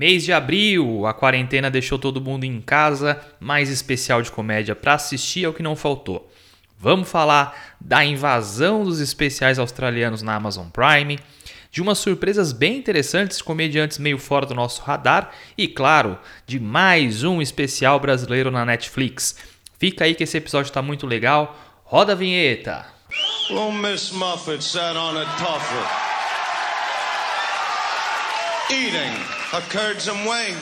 Mês 0.00 0.24
de 0.24 0.32
abril, 0.32 1.04
a 1.04 1.12
quarentena 1.12 1.70
deixou 1.70 1.98
todo 1.98 2.22
mundo 2.22 2.44
em 2.44 2.58
casa, 2.62 3.20
mais 3.38 3.68
especial 3.68 4.22
de 4.22 4.30
comédia 4.30 4.74
para 4.74 4.94
assistir 4.94 5.44
é 5.44 5.48
o 5.50 5.52
que 5.52 5.62
não 5.62 5.76
faltou. 5.76 6.32
Vamos 6.78 7.10
falar 7.10 7.76
da 7.78 8.02
invasão 8.02 8.82
dos 8.82 8.98
especiais 8.98 9.58
australianos 9.58 10.22
na 10.22 10.34
Amazon 10.34 10.68
Prime, 10.70 11.18
de 11.70 11.82
umas 11.82 11.98
surpresas 11.98 12.50
bem 12.50 12.78
interessantes, 12.78 13.42
comediantes 13.42 13.98
meio 13.98 14.16
fora 14.16 14.46
do 14.46 14.54
nosso 14.54 14.80
radar 14.80 15.32
e, 15.54 15.68
claro, 15.68 16.18
de 16.46 16.58
mais 16.58 17.22
um 17.22 17.42
especial 17.42 18.00
brasileiro 18.00 18.50
na 18.50 18.64
Netflix. 18.64 19.36
Fica 19.78 20.06
aí 20.06 20.14
que 20.14 20.24
esse 20.24 20.38
episódio 20.38 20.70
está 20.70 20.80
muito 20.80 21.06
legal. 21.06 21.54
Roda 21.84 22.12
a 22.12 22.16
vinheta! 22.16 22.86
Well, 23.50 23.70
Miss 23.70 24.12
Muffet 24.12 24.62
sat 24.62 24.96
on 24.96 25.18
a 25.18 25.26
eating 28.72 29.39
curds 29.58 30.06
and 30.06 30.28
whey. 30.28 30.54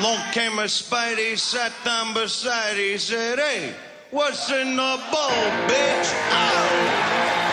Long 0.00 0.18
came 0.32 0.58
a 0.60 0.64
Spidey, 0.64 1.36
sat 1.36 1.72
down 1.84 2.14
beside, 2.14 2.76
he 2.76 2.96
said, 2.96 3.38
hey, 3.38 3.74
what's 4.12 4.50
in 4.50 4.76
the 4.76 5.00
bowl, 5.10 5.30
bitch? 5.66 6.14
Oh! 6.30 7.49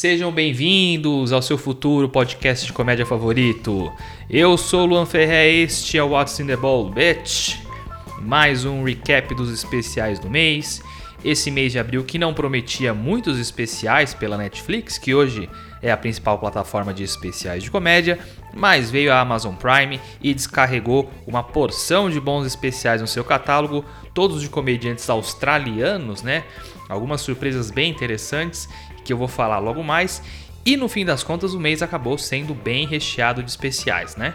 Sejam 0.00 0.32
bem-vindos 0.32 1.30
ao 1.30 1.42
seu 1.42 1.58
futuro 1.58 2.08
podcast 2.08 2.64
de 2.64 2.72
comédia 2.72 3.04
favorito. 3.04 3.92
Eu 4.30 4.56
sou 4.56 4.84
o 4.84 4.86
Luan 4.86 5.04
Ferré, 5.04 5.50
este 5.50 5.98
é 5.98 6.02
o 6.02 6.12
What's 6.12 6.40
in 6.40 6.46
the 6.46 6.56
Ball, 6.56 6.88
bitch. 6.88 7.58
Mais 8.18 8.64
um 8.64 8.82
recap 8.82 9.34
dos 9.34 9.52
especiais 9.52 10.18
do 10.18 10.30
mês. 10.30 10.80
Esse 11.22 11.50
mês 11.50 11.72
de 11.72 11.78
abril 11.78 12.02
que 12.02 12.18
não 12.18 12.32
prometia 12.32 12.94
muitos 12.94 13.38
especiais 13.38 14.14
pela 14.14 14.38
Netflix, 14.38 14.96
que 14.96 15.14
hoje 15.14 15.50
é 15.82 15.92
a 15.92 15.96
principal 15.98 16.38
plataforma 16.38 16.94
de 16.94 17.04
especiais 17.04 17.62
de 17.62 17.70
comédia, 17.70 18.18
mas 18.54 18.90
veio 18.90 19.12
a 19.12 19.20
Amazon 19.20 19.54
Prime 19.54 20.00
e 20.22 20.32
descarregou 20.32 21.10
uma 21.26 21.42
porção 21.42 22.08
de 22.08 22.18
bons 22.18 22.46
especiais 22.46 23.02
no 23.02 23.06
seu 23.06 23.22
catálogo, 23.22 23.84
todos 24.14 24.40
de 24.40 24.48
comediantes 24.48 25.10
australianos, 25.10 26.22
né? 26.22 26.44
Algumas 26.88 27.20
surpresas 27.20 27.70
bem 27.70 27.90
interessantes 27.90 28.66
que 29.04 29.12
eu 29.12 29.16
vou 29.16 29.28
falar 29.28 29.58
logo 29.58 29.82
mais. 29.82 30.22
E 30.64 30.76
no 30.76 30.88
fim 30.88 31.04
das 31.04 31.22
contas, 31.22 31.54
o 31.54 31.60
mês 31.60 31.82
acabou 31.82 32.18
sendo 32.18 32.54
bem 32.54 32.86
recheado 32.86 33.42
de 33.42 33.50
especiais, 33.50 34.16
né? 34.16 34.34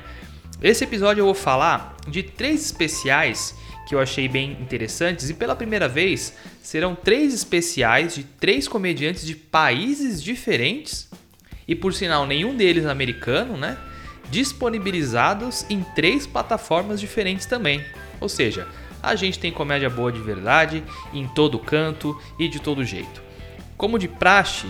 Esse 0.61 0.83
episódio 0.83 1.21
eu 1.21 1.25
vou 1.25 1.35
falar 1.35 1.95
de 2.07 2.23
três 2.23 2.65
especiais 2.65 3.55
que 3.87 3.93
eu 3.93 3.99
achei 3.99 4.27
bem 4.27 4.53
interessantes 4.53 5.29
e 5.29 5.33
pela 5.33 5.55
primeira 5.55 5.87
vez 5.87 6.33
serão 6.61 6.95
três 6.95 7.33
especiais 7.33 8.15
de 8.15 8.23
três 8.23 8.67
comediantes 8.67 9.25
de 9.25 9.35
países 9.35 10.23
diferentes 10.23 11.07
e 11.67 11.75
por 11.75 11.93
sinal 11.93 12.25
nenhum 12.25 12.55
deles 12.55 12.85
americano, 12.85 13.57
né? 13.57 13.77
Disponibilizados 14.31 15.65
em 15.69 15.83
três 15.95 16.25
plataformas 16.25 16.99
diferentes 16.99 17.45
também. 17.45 17.83
Ou 18.19 18.27
seja, 18.27 18.67
a 19.03 19.15
gente 19.15 19.37
tem 19.37 19.51
comédia 19.51 19.89
boa 19.89 20.11
de 20.11 20.19
verdade 20.19 20.83
em 21.13 21.27
todo 21.27 21.59
canto 21.59 22.19
e 22.39 22.47
de 22.47 22.59
todo 22.59 22.83
jeito. 22.83 23.24
Como 23.77 23.99
de 23.99 24.07
praxe, 24.07 24.67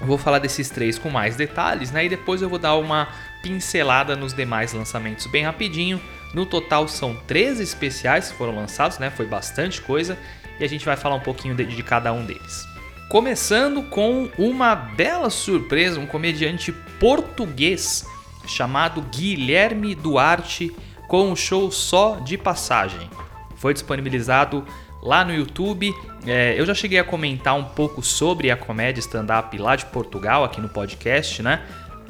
vou 0.00 0.18
falar 0.18 0.38
desses 0.40 0.68
três 0.68 0.98
com 0.98 1.08
mais 1.08 1.36
detalhes, 1.36 1.90
né? 1.90 2.04
E 2.04 2.08
depois 2.08 2.42
eu 2.42 2.48
vou 2.48 2.58
dar 2.58 2.74
uma 2.76 3.08
pincelada 3.42 4.16
nos 4.16 4.32
demais 4.32 4.72
lançamentos 4.72 5.26
bem 5.26 5.44
rapidinho. 5.44 6.00
No 6.32 6.44
total 6.44 6.88
são 6.88 7.14
13 7.26 7.62
especiais 7.62 8.30
que 8.30 8.36
foram 8.36 8.56
lançados, 8.56 8.98
né? 8.98 9.10
Foi 9.10 9.26
bastante 9.26 9.80
coisa 9.80 10.18
e 10.58 10.64
a 10.64 10.68
gente 10.68 10.84
vai 10.84 10.96
falar 10.96 11.14
um 11.14 11.20
pouquinho 11.20 11.54
de, 11.54 11.64
de 11.64 11.82
cada 11.82 12.12
um 12.12 12.24
deles. 12.24 12.66
Começando 13.08 13.82
com 13.84 14.28
uma 14.36 14.74
bela 14.74 15.30
surpresa, 15.30 16.00
um 16.00 16.06
comediante 16.06 16.72
português 16.98 18.04
chamado 18.46 19.00
Guilherme 19.02 19.94
Duarte 19.94 20.74
com 21.06 21.30
um 21.30 21.36
show 21.36 21.70
só 21.70 22.16
de 22.16 22.36
passagem. 22.36 23.08
Foi 23.56 23.72
disponibilizado 23.72 24.64
lá 25.04 25.24
no 25.24 25.32
YouTube. 25.32 25.94
É, 26.26 26.58
eu 26.58 26.64
já 26.64 26.74
cheguei 26.74 26.98
a 26.98 27.04
comentar 27.04 27.54
um 27.54 27.64
pouco 27.64 28.02
sobre 28.02 28.50
a 28.50 28.56
comédia 28.56 29.00
stand-up 29.00 29.56
lá 29.58 29.76
de 29.76 29.84
Portugal, 29.86 30.42
aqui 30.42 30.60
no 30.60 30.68
podcast, 30.68 31.42
né? 31.42 31.62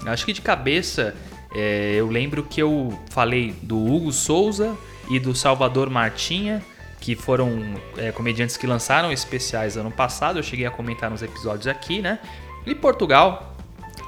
Acho 0.06 0.24
que 0.24 0.32
de 0.32 0.40
cabeça 0.40 1.14
é, 1.54 1.94
eu 1.96 2.08
lembro 2.08 2.44
que 2.44 2.62
eu 2.62 2.96
falei 3.10 3.54
do 3.62 3.76
Hugo 3.76 4.12
Souza 4.12 4.76
e 5.10 5.18
do 5.18 5.34
Salvador 5.34 5.90
Martinha, 5.90 6.62
que 7.00 7.14
foram 7.14 7.74
é, 7.96 8.12
comediantes 8.12 8.56
que 8.56 8.66
lançaram 8.66 9.12
especiais 9.12 9.76
ano 9.76 9.90
passado. 9.90 10.38
Eu 10.38 10.42
cheguei 10.42 10.64
a 10.64 10.70
comentar 10.70 11.10
nos 11.10 11.22
episódios 11.22 11.66
aqui, 11.66 12.00
né? 12.00 12.18
E 12.64 12.74
Portugal 12.74 13.56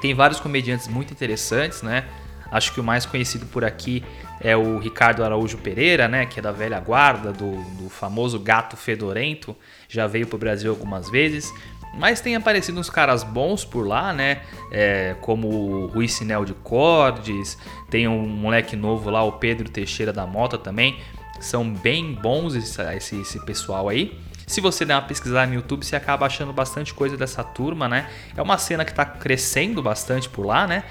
tem 0.01 0.13
vários 0.13 0.39
comediantes 0.39 0.87
muito 0.87 1.11
interessantes, 1.11 1.81
né? 1.81 2.05
Acho 2.51 2.73
que 2.73 2.79
o 2.79 2.83
mais 2.83 3.05
conhecido 3.05 3.45
por 3.45 3.63
aqui 3.63 4.03
é 4.39 4.55
o 4.55 4.77
Ricardo 4.77 5.23
Araújo 5.23 5.57
Pereira, 5.57 6.07
né, 6.07 6.25
que 6.25 6.39
é 6.39 6.41
da 6.41 6.51
velha 6.51 6.79
guarda, 6.79 7.31
do, 7.31 7.63
do 7.75 7.89
famoso 7.89 8.39
gato 8.39 8.77
fedorento, 8.77 9.55
já 9.89 10.07
veio 10.07 10.27
para 10.27 10.35
o 10.35 10.39
Brasil 10.39 10.71
algumas 10.71 11.09
vezes. 11.09 11.51
Mas 11.97 12.21
tem 12.21 12.35
aparecido 12.35 12.79
uns 12.79 12.89
caras 12.89 13.23
bons 13.23 13.65
por 13.65 13.87
lá, 13.87 14.13
né? 14.13 14.41
É, 14.71 15.15
como 15.21 15.47
o 15.47 15.87
Rui 15.87 16.07
Sinel 16.07 16.45
de 16.45 16.53
Cordes, 16.53 17.57
tem 17.89 18.07
um 18.07 18.27
moleque 18.27 18.75
novo 18.75 19.09
lá, 19.09 19.23
o 19.23 19.33
Pedro 19.33 19.67
Teixeira 19.67 20.13
da 20.13 20.25
Mota 20.25 20.57
também. 20.57 20.99
São 21.39 21.67
bem 21.71 22.13
bons 22.13 22.55
esse, 22.55 22.81
esse, 22.95 23.21
esse 23.21 23.45
pessoal 23.45 23.89
aí. 23.89 24.19
Se 24.45 24.61
você 24.61 24.85
der 24.85 24.95
uma 24.95 25.01
pesquisada 25.01 25.47
no 25.47 25.55
YouTube, 25.55 25.85
você 25.85 25.95
acaba 25.95 26.25
achando 26.25 26.53
bastante 26.53 26.93
coisa 26.93 27.17
dessa 27.17 27.43
turma, 27.43 27.89
né? 27.89 28.09
É 28.35 28.41
uma 28.41 28.57
cena 28.57 28.85
que 28.85 28.91
está 28.91 29.03
crescendo 29.03 29.81
bastante 29.81 30.29
por 30.29 30.45
lá, 30.45 30.67
né? 30.67 30.83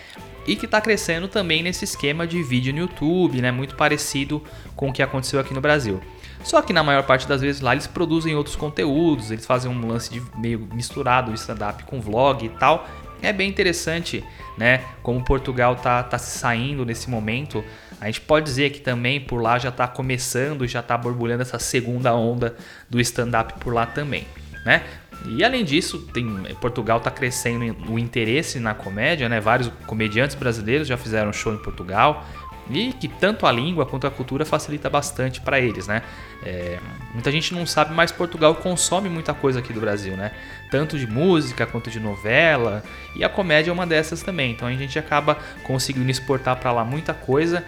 E 0.46 0.54
que 0.56 0.66
está 0.66 0.80
crescendo 0.80 1.28
também 1.28 1.62
nesse 1.62 1.84
esquema 1.84 2.26
de 2.26 2.42
vídeo 2.42 2.72
no 2.72 2.80
YouTube, 2.80 3.40
né? 3.40 3.50
Muito 3.50 3.74
parecido 3.74 4.42
com 4.74 4.90
o 4.90 4.92
que 4.92 5.02
aconteceu 5.02 5.40
aqui 5.40 5.52
no 5.52 5.60
Brasil. 5.60 6.00
Só 6.44 6.62
que 6.62 6.72
na 6.72 6.82
maior 6.82 7.02
parte 7.02 7.26
das 7.26 7.40
vezes 7.40 7.60
lá 7.60 7.72
eles 7.72 7.86
produzem 7.86 8.34
outros 8.36 8.54
conteúdos, 8.54 9.30
eles 9.30 9.44
fazem 9.44 9.70
um 9.70 9.86
lance 9.86 10.10
de 10.10 10.22
meio 10.36 10.68
misturado 10.72 11.34
stand-up 11.34 11.84
com 11.84 12.00
vlog 12.00 12.44
e 12.44 12.48
tal. 12.50 12.88
É 13.20 13.32
bem 13.32 13.48
interessante, 13.48 14.22
né? 14.56 14.84
Como 15.02 15.24
Portugal 15.24 15.74
tá, 15.74 16.02
tá 16.02 16.18
saindo 16.18 16.84
nesse 16.84 17.10
momento. 17.10 17.64
A 18.00 18.06
gente 18.06 18.20
pode 18.20 18.44
dizer 18.44 18.70
que 18.70 18.80
também 18.80 19.20
por 19.20 19.40
lá 19.40 19.58
já 19.58 19.70
está 19.70 19.88
começando, 19.88 20.66
já 20.68 20.80
está 20.80 20.96
borbulhando 20.96 21.42
essa 21.42 21.58
segunda 21.58 22.14
onda 22.14 22.54
do 22.88 23.00
stand-up 23.00 23.54
por 23.54 23.72
lá 23.74 23.86
também, 23.86 24.26
né? 24.64 24.84
E 25.28 25.44
além 25.44 25.64
disso, 25.64 25.98
tem, 26.12 26.26
Portugal 26.60 26.98
está 26.98 27.10
crescendo 27.10 27.76
o 27.90 27.98
interesse 27.98 28.60
na 28.60 28.74
comédia, 28.74 29.28
né? 29.28 29.40
Vários 29.40 29.70
comediantes 29.86 30.36
brasileiros 30.36 30.86
já 30.86 30.96
fizeram 30.96 31.32
show 31.32 31.52
em 31.52 31.58
Portugal 31.58 32.24
e 32.70 32.92
que 32.92 33.06
tanto 33.06 33.46
a 33.46 33.52
língua 33.52 33.86
quanto 33.86 34.06
a 34.06 34.10
cultura 34.10 34.44
facilita 34.44 34.90
bastante 34.90 35.40
para 35.40 35.60
eles, 35.60 35.86
né? 35.86 36.02
É, 36.42 36.78
muita 37.12 37.30
gente 37.30 37.54
não 37.54 37.66
sabe, 37.66 37.94
mas 37.94 38.10
Portugal 38.10 38.54
consome 38.56 39.08
muita 39.08 39.32
coisa 39.32 39.60
aqui 39.60 39.72
do 39.72 39.80
Brasil, 39.80 40.16
né? 40.16 40.32
Tanto 40.70 40.98
de 40.98 41.06
música 41.06 41.66
quanto 41.66 41.90
de 41.90 42.00
novela 42.00 42.82
e 43.14 43.24
a 43.24 43.28
comédia 43.28 43.70
é 43.70 43.72
uma 43.72 43.86
dessas 43.86 44.22
também. 44.22 44.52
Então 44.52 44.66
a 44.66 44.72
gente 44.72 44.98
acaba 44.98 45.38
conseguindo 45.62 46.10
exportar 46.10 46.56
para 46.56 46.72
lá 46.72 46.84
muita 46.84 47.14
coisa. 47.14 47.64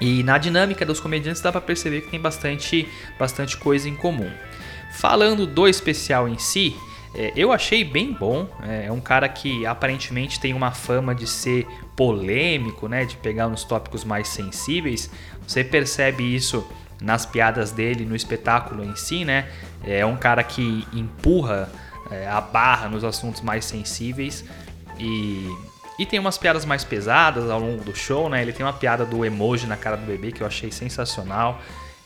E 0.00 0.22
na 0.22 0.38
dinâmica 0.38 0.84
dos 0.86 0.98
comediantes 0.98 1.42
dá 1.42 1.52
para 1.52 1.60
perceber 1.60 2.00
que 2.00 2.10
tem 2.10 2.20
bastante, 2.20 2.88
bastante 3.18 3.56
coisa 3.56 3.88
em 3.88 3.94
comum. 3.94 4.30
Falando 4.90 5.46
do 5.46 5.68
especial 5.68 6.28
em 6.28 6.38
si, 6.38 6.76
é, 7.14 7.32
eu 7.36 7.52
achei 7.52 7.84
bem 7.84 8.12
bom. 8.12 8.48
É, 8.62 8.86
é 8.86 8.92
um 8.92 9.00
cara 9.00 9.28
que 9.28 9.66
aparentemente 9.66 10.38
tem 10.38 10.54
uma 10.54 10.70
fama 10.70 11.14
de 11.14 11.26
ser 11.26 11.66
polêmico, 11.96 12.88
né? 12.88 13.04
De 13.04 13.16
pegar 13.16 13.48
nos 13.48 13.64
tópicos 13.64 14.04
mais 14.04 14.28
sensíveis. 14.28 15.10
Você 15.46 15.64
percebe 15.64 16.22
isso 16.22 16.66
nas 17.00 17.24
piadas 17.24 17.72
dele, 17.72 18.04
no 18.04 18.14
espetáculo 18.14 18.84
em 18.84 18.94
si, 18.94 19.24
né? 19.24 19.48
É 19.84 20.04
um 20.04 20.16
cara 20.16 20.42
que 20.42 20.86
empurra 20.92 21.70
é, 22.10 22.28
a 22.28 22.40
barra 22.40 22.88
nos 22.88 23.04
assuntos 23.04 23.40
mais 23.40 23.64
sensíveis 23.64 24.44
e, 24.98 25.48
e 25.98 26.04
tem 26.04 26.18
umas 26.18 26.36
piadas 26.36 26.64
mais 26.64 26.84
pesadas 26.84 27.48
ao 27.48 27.58
longo 27.58 27.82
do 27.82 27.96
show, 27.96 28.28
né? 28.28 28.42
Ele 28.42 28.52
tem 28.52 28.64
uma 28.64 28.72
piada 28.72 29.04
do 29.04 29.24
emoji 29.24 29.66
na 29.66 29.76
cara 29.76 29.96
do 29.96 30.06
bebê 30.06 30.30
que 30.30 30.42
eu 30.42 30.46
achei 30.46 30.70
sensacional 30.70 31.60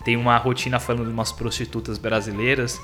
tem 0.05 0.17
uma 0.17 0.37
rotina 0.37 0.79
falando 0.79 1.07
de 1.07 1.13
umas 1.13 1.33
prostitutas 1.33 1.99
brasileiras, 1.99 2.81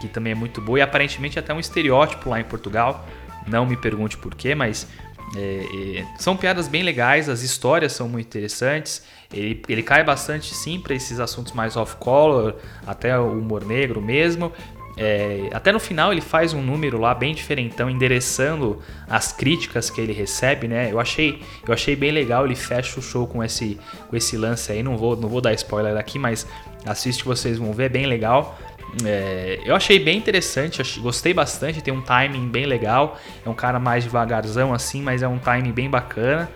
que 0.00 0.08
também 0.08 0.32
é 0.32 0.34
muito 0.34 0.60
boa, 0.60 0.78
e 0.78 0.82
aparentemente 0.82 1.38
até 1.38 1.54
um 1.54 1.60
estereótipo 1.60 2.30
lá 2.30 2.40
em 2.40 2.44
Portugal. 2.44 3.06
Não 3.46 3.64
me 3.64 3.76
pergunte 3.76 4.16
por 4.16 4.34
quê, 4.34 4.54
mas 4.54 4.88
é, 5.36 5.98
é, 5.98 6.06
são 6.18 6.36
piadas 6.36 6.68
bem 6.68 6.82
legais, 6.82 7.28
as 7.28 7.42
histórias 7.42 7.92
são 7.92 8.08
muito 8.08 8.26
interessantes. 8.26 9.02
Ele, 9.32 9.62
ele 9.68 9.82
cai 9.82 10.04
bastante 10.04 10.54
sim 10.54 10.80
para 10.80 10.94
esses 10.94 11.18
assuntos 11.18 11.52
mais 11.52 11.76
off-color, 11.76 12.56
até 12.86 13.18
o 13.18 13.32
humor 13.32 13.64
negro 13.64 14.00
mesmo. 14.00 14.52
É, 14.96 15.50
até 15.52 15.70
no 15.72 15.78
final 15.78 16.10
ele 16.10 16.22
faz 16.22 16.54
um 16.54 16.62
número 16.62 16.98
lá 16.98 17.14
bem 17.14 17.34
diferentão, 17.34 17.90
endereçando 17.90 18.80
as 19.08 19.30
críticas 19.30 19.90
que 19.90 20.00
ele 20.00 20.12
recebe, 20.12 20.66
né? 20.66 20.90
Eu 20.90 20.98
achei, 20.98 21.42
eu 21.66 21.74
achei 21.74 21.94
bem 21.94 22.10
legal. 22.10 22.46
Ele 22.46 22.54
fecha 22.54 22.98
o 22.98 23.02
show 23.02 23.26
com 23.26 23.44
esse, 23.44 23.78
com 24.08 24.16
esse 24.16 24.36
lance 24.36 24.72
aí. 24.72 24.82
Não 24.82 24.96
vou, 24.96 25.14
não 25.16 25.28
vou 25.28 25.40
dar 25.40 25.52
spoiler 25.52 25.96
aqui, 25.96 26.18
mas 26.18 26.46
assiste 26.84 27.24
vocês 27.24 27.58
vão 27.58 27.72
ver, 27.72 27.84
é 27.84 27.88
bem 27.90 28.06
legal. 28.06 28.58
É, 29.04 29.60
eu 29.64 29.74
achei 29.74 29.98
bem 29.98 30.16
interessante, 30.16 30.80
achei, 30.80 31.02
gostei 31.02 31.34
bastante. 31.34 31.82
Tem 31.82 31.92
um 31.92 32.00
timing 32.00 32.48
bem 32.48 32.64
legal. 32.64 33.18
É 33.44 33.48
um 33.48 33.54
cara 33.54 33.78
mais 33.78 34.04
devagarzão 34.04 34.72
assim, 34.72 35.02
mas 35.02 35.22
é 35.22 35.28
um 35.28 35.38
timing 35.38 35.72
bem 35.72 35.90
bacana. 35.90 36.48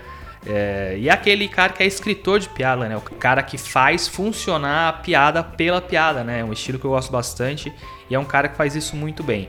É, 0.46 0.96
e 0.98 1.08
é 1.08 1.12
aquele 1.12 1.46
cara 1.48 1.72
que 1.72 1.82
é 1.82 1.86
escritor 1.86 2.40
de 2.40 2.48
piada, 2.48 2.88
né? 2.88 2.96
O 2.96 3.00
cara 3.00 3.42
que 3.42 3.58
faz 3.58 4.08
funcionar 4.08 4.88
a 4.88 4.92
piada 4.92 5.42
pela 5.42 5.80
piada, 5.80 6.24
né? 6.24 6.40
É 6.40 6.44
um 6.44 6.52
estilo 6.52 6.78
que 6.78 6.84
eu 6.84 6.90
gosto 6.90 7.12
bastante 7.12 7.72
e 8.08 8.14
é 8.14 8.18
um 8.18 8.24
cara 8.24 8.48
que 8.48 8.56
faz 8.56 8.74
isso 8.74 8.96
muito 8.96 9.22
bem. 9.22 9.48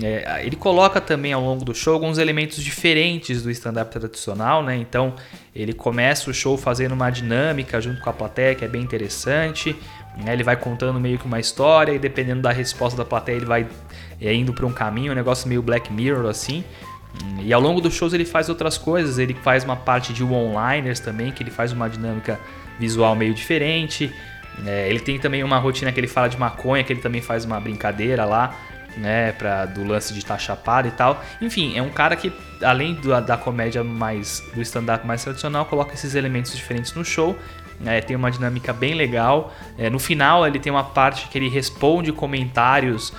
É, 0.00 0.46
ele 0.46 0.54
coloca 0.54 1.00
também 1.00 1.32
ao 1.32 1.42
longo 1.42 1.64
do 1.64 1.74
show 1.74 1.94
alguns 1.94 2.16
elementos 2.16 2.62
diferentes 2.62 3.42
do 3.42 3.50
stand-up 3.50 3.90
tradicional, 3.90 4.62
né? 4.62 4.76
Então 4.76 5.14
ele 5.54 5.72
começa 5.72 6.30
o 6.30 6.34
show 6.34 6.56
fazendo 6.56 6.92
uma 6.92 7.10
dinâmica 7.10 7.80
junto 7.80 8.00
com 8.00 8.08
a 8.08 8.12
plateia 8.12 8.54
que 8.54 8.64
é 8.64 8.68
bem 8.68 8.82
interessante. 8.82 9.74
Né? 10.24 10.32
Ele 10.32 10.44
vai 10.44 10.56
contando 10.56 11.00
meio 11.00 11.18
que 11.18 11.26
uma 11.26 11.40
história 11.40 11.92
e 11.92 11.98
dependendo 11.98 12.40
da 12.40 12.52
resposta 12.52 12.96
da 12.96 13.04
plateia 13.04 13.36
ele 13.36 13.46
vai 13.46 13.66
é, 14.20 14.32
indo 14.32 14.52
para 14.52 14.64
um 14.64 14.72
caminho, 14.72 15.10
um 15.10 15.14
negócio 15.14 15.48
meio 15.48 15.60
Black 15.60 15.92
Mirror 15.92 16.30
assim. 16.30 16.64
E 17.42 17.52
ao 17.52 17.60
longo 17.60 17.80
dos 17.80 17.94
shows 17.94 18.12
ele 18.12 18.24
faz 18.24 18.48
outras 18.48 18.78
coisas, 18.78 19.18
ele 19.18 19.34
faz 19.34 19.64
uma 19.64 19.76
parte 19.76 20.12
de 20.12 20.22
one-liners 20.22 21.00
também, 21.00 21.32
que 21.32 21.42
ele 21.42 21.50
faz 21.50 21.72
uma 21.72 21.88
dinâmica 21.88 22.38
visual 22.78 23.14
meio 23.14 23.34
diferente. 23.34 24.12
É, 24.66 24.88
ele 24.88 25.00
tem 25.00 25.18
também 25.18 25.42
uma 25.42 25.58
rotina 25.58 25.90
que 25.92 26.00
ele 26.00 26.06
fala 26.06 26.28
de 26.28 26.38
maconha, 26.38 26.84
que 26.84 26.92
ele 26.92 27.00
também 27.00 27.22
faz 27.22 27.44
uma 27.44 27.58
brincadeira 27.60 28.24
lá, 28.24 28.54
né, 28.96 29.32
pra, 29.32 29.66
do 29.66 29.84
lance 29.84 30.12
de 30.12 30.18
estar 30.18 30.38
chapado 30.38 30.88
e 30.88 30.90
tal. 30.90 31.22
Enfim, 31.40 31.76
é 31.76 31.82
um 31.82 31.90
cara 31.90 32.16
que, 32.16 32.32
além 32.62 32.94
do, 32.94 33.18
da 33.20 33.36
comédia 33.36 33.82
mais 33.82 34.42
do 34.54 34.60
stand-up 34.60 35.06
mais 35.06 35.22
tradicional, 35.22 35.64
coloca 35.64 35.94
esses 35.94 36.14
elementos 36.14 36.54
diferentes 36.54 36.92
no 36.94 37.04
show. 37.04 37.36
É, 37.86 38.00
tem 38.02 38.14
uma 38.14 38.30
dinâmica 38.30 38.72
bem 38.72 38.94
legal. 38.94 39.54
É, 39.78 39.88
no 39.88 39.98
final, 39.98 40.46
ele 40.46 40.58
tem 40.58 40.70
uma 40.70 40.84
parte 40.84 41.28
que 41.28 41.38
ele 41.38 41.48
responde 41.48 42.12
comentários 42.12 43.12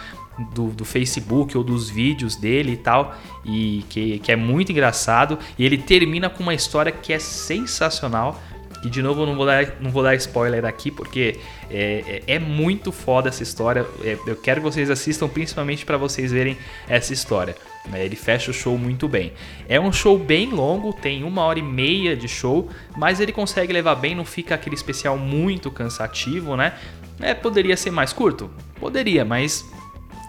do, 0.54 0.68
do, 0.68 0.86
Facebook 0.86 1.58
ou 1.58 1.64
dos 1.64 1.90
vídeos 1.90 2.36
dele 2.36 2.74
e 2.74 2.78
tal, 2.78 3.16
e 3.46 3.86
que, 3.90 4.20
que 4.20 4.32
é 4.32 4.36
muito 4.36 4.72
engraçado. 4.72 5.38
E 5.58 5.66
ele 5.66 5.78
termina 5.78 6.30
com 6.30 6.44
uma 6.44 6.54
história 6.54 6.92
que 6.92 7.14
é 7.14 7.20
sensacional. 7.20 8.42
E 8.84 8.90
de 8.90 9.02
novo, 9.02 9.22
eu 9.22 9.28
não 9.28 9.36
vou 9.36 9.46
dar, 9.46 9.76
não 9.80 9.92
vou 9.92 10.02
dar 10.02 10.16
spoiler 10.16 10.66
aqui, 10.66 10.90
porque 10.90 11.40
é, 11.70 12.22
é, 12.28 12.36
é 12.36 12.40
muito 12.40 12.92
foda 12.92 13.30
essa 13.30 13.44
história. 13.44 13.86
É, 14.04 14.18
eu 14.26 14.36
quero 14.36 14.60
que 14.60 14.64
vocês 14.64 14.90
assistam, 14.90 15.28
principalmente 15.28 15.86
para 15.86 15.98
vocês 15.98 16.32
verem 16.32 16.58
essa 16.88 17.14
história. 17.14 17.56
É, 17.94 18.04
ele 18.04 18.16
fecha 18.16 18.50
o 18.50 18.54
show 18.54 18.78
muito 18.78 19.08
bem. 19.08 19.34
É 19.70 19.80
um 19.80 19.92
show 19.92 20.18
bem 20.18 20.50
longo, 20.50 20.94
tem 20.94 21.24
uma 21.24 21.44
hora 21.44 21.60
e 21.60 21.64
meia 21.64 22.16
de 22.16 22.28
show, 22.28 22.70
mas 22.98 23.20
ele 23.20 23.32
consegue 23.32 23.72
levar 23.72 23.96
bem, 23.96 24.16
não 24.16 24.26
fica 24.26 24.56
aquele 24.56 24.76
especial 24.76 25.18
muito 25.18 25.70
cansativo, 25.70 26.56
né? 26.56 26.74
É, 27.20 27.34
poderia 27.36 27.78
ser 27.78 27.92
mais 27.92 28.12
curto? 28.12 28.50
Poderia, 28.80 29.24
mas 29.24 29.70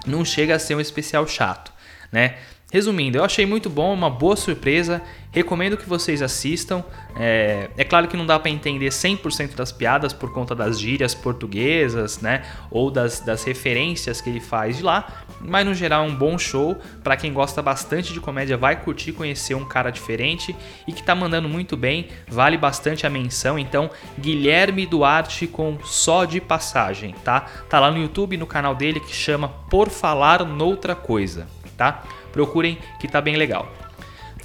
não 0.07 0.25
chega 0.25 0.55
a 0.55 0.59
ser 0.59 0.75
um 0.75 0.81
especial 0.81 1.27
chato, 1.27 1.73
né? 2.11 2.37
Resumindo, 2.73 3.19
eu 3.19 3.25
achei 3.25 3.45
muito 3.45 3.69
bom, 3.69 3.93
uma 3.93 4.09
boa 4.09 4.35
surpresa. 4.35 5.03
Recomendo 5.31 5.77
que 5.77 5.87
vocês 5.87 6.23
assistam. 6.23 6.83
É, 7.15 7.69
é 7.77 7.85
claro 7.85 8.09
que 8.09 8.17
não 8.17 8.25
dá 8.25 8.39
para 8.39 8.51
entender 8.51 8.89
100% 8.89 9.55
das 9.55 9.71
piadas 9.71 10.15
por 10.15 10.33
conta 10.33 10.55
das 10.55 10.81
gírias 10.81 11.15
portuguesas, 11.15 12.23
né? 12.23 12.43
Ou 12.71 12.91
das, 12.91 13.21
das 13.21 13.45
referências 13.45 14.23
que 14.23 14.31
ele 14.31 14.41
faz 14.41 14.79
de 14.79 14.83
lá. 14.83 15.23
Mas 15.43 15.67
no 15.67 15.75
geral 15.75 16.05
é 16.05 16.09
um 16.09 16.15
bom 16.15 16.39
show. 16.39 16.81
Para 17.03 17.17
quem 17.17 17.33
gosta 17.33 17.61
bastante 17.61 18.13
de 18.13 18.21
comédia, 18.21 18.57
vai 18.57 18.77
curtir 18.81 19.13
conhecer 19.13 19.55
um 19.55 19.65
cara 19.65 19.91
diferente 19.91 20.55
e 20.87 20.93
que 20.93 21.03
tá 21.03 21.15
mandando 21.15 21.49
muito 21.49 21.77
bem. 21.77 22.09
Vale 22.29 22.57
bastante 22.57 23.07
a 23.07 23.11
menção. 23.11 23.59
Então, 23.59 23.91
Guilherme 24.19 24.87
Duarte 24.87 25.47
com 25.47 25.79
Só 25.85 26.25
de 26.25 26.41
Passagem, 26.41 27.15
tá? 27.25 27.47
Tá 27.69 27.81
lá 27.81 27.91
no 27.91 27.99
YouTube, 27.99 28.37
no 28.37 28.47
canal 28.47 28.75
dele 28.75 29.01
que 29.01 29.15
chama 29.15 29.49
Por 29.49 29.89
Falar 29.89 30.45
Noutra 30.45 30.95
Coisa, 30.95 31.47
tá? 31.77 32.03
Procurem 32.33 32.79
que 33.01 33.09
tá 33.09 33.21
bem 33.21 33.37
legal. 33.37 33.71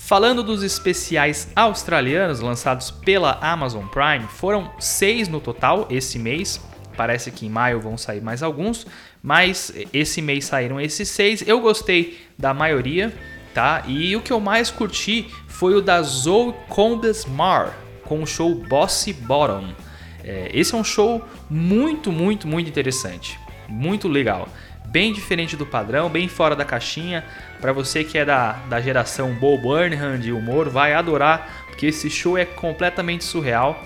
Falando 0.08 0.42
dos 0.42 0.64
especiais 0.64 1.52
australianos 1.54 2.40
lançados 2.40 2.90
pela 2.90 3.38
Amazon 3.42 3.86
Prime, 3.88 4.26
foram 4.30 4.72
seis 4.80 5.28
no 5.28 5.42
total 5.42 5.86
esse 5.90 6.18
mês. 6.18 6.62
Parece 6.98 7.32
que 7.32 7.46
em 7.46 7.50
maio 7.50 7.80
vão 7.80 7.98
sair 7.98 8.22
mais 8.22 8.44
alguns, 8.44 8.88
mas 9.22 9.72
esse 9.94 10.22
mês 10.22 10.46
saíram 10.46 10.82
esses 10.82 11.08
seis. 11.08 11.48
Eu 11.48 11.62
gostei 11.62 12.20
da 12.38 12.54
maioria, 12.54 13.14
tá? 13.54 13.84
E 13.88 14.16
o 14.16 14.22
que 14.22 14.34
eu 14.34 14.40
mais 14.40 14.70
curti 14.70 15.30
foi 15.48 15.76
o 15.76 15.82
da 15.82 16.02
Zoe 16.02 16.54
Condesmar 16.68 17.78
com 18.04 18.24
o 18.24 18.28
show 18.28 18.54
Bossy 18.56 19.14
Bottom. 19.14 19.74
É, 20.24 20.50
esse 20.54 20.74
é 20.74 20.78
um 20.78 20.84
show 20.84 21.24
muito, 21.50 22.12
muito, 22.12 22.48
muito 22.48 22.68
interessante, 22.68 23.40
muito 23.70 24.08
legal 24.08 24.50
bem 24.88 25.12
diferente 25.12 25.56
do 25.56 25.66
padrão, 25.66 26.10
bem 26.10 26.28
fora 26.28 26.56
da 26.56 26.66
caixinha. 26.66 27.24
Para 27.60 27.72
você 27.72 28.04
que 28.04 28.18
é 28.18 28.26
da, 28.26 28.54
da 28.70 28.80
geração 28.82 29.34
Bo 29.34 29.58
Burnham 29.58 30.18
de 30.18 30.32
humor, 30.32 30.70
vai 30.70 30.94
adorar, 30.94 31.66
porque 31.68 31.88
esse 31.88 32.10
show 32.10 32.38
é 32.38 32.46
completamente 32.46 33.24
surreal. 33.24 33.80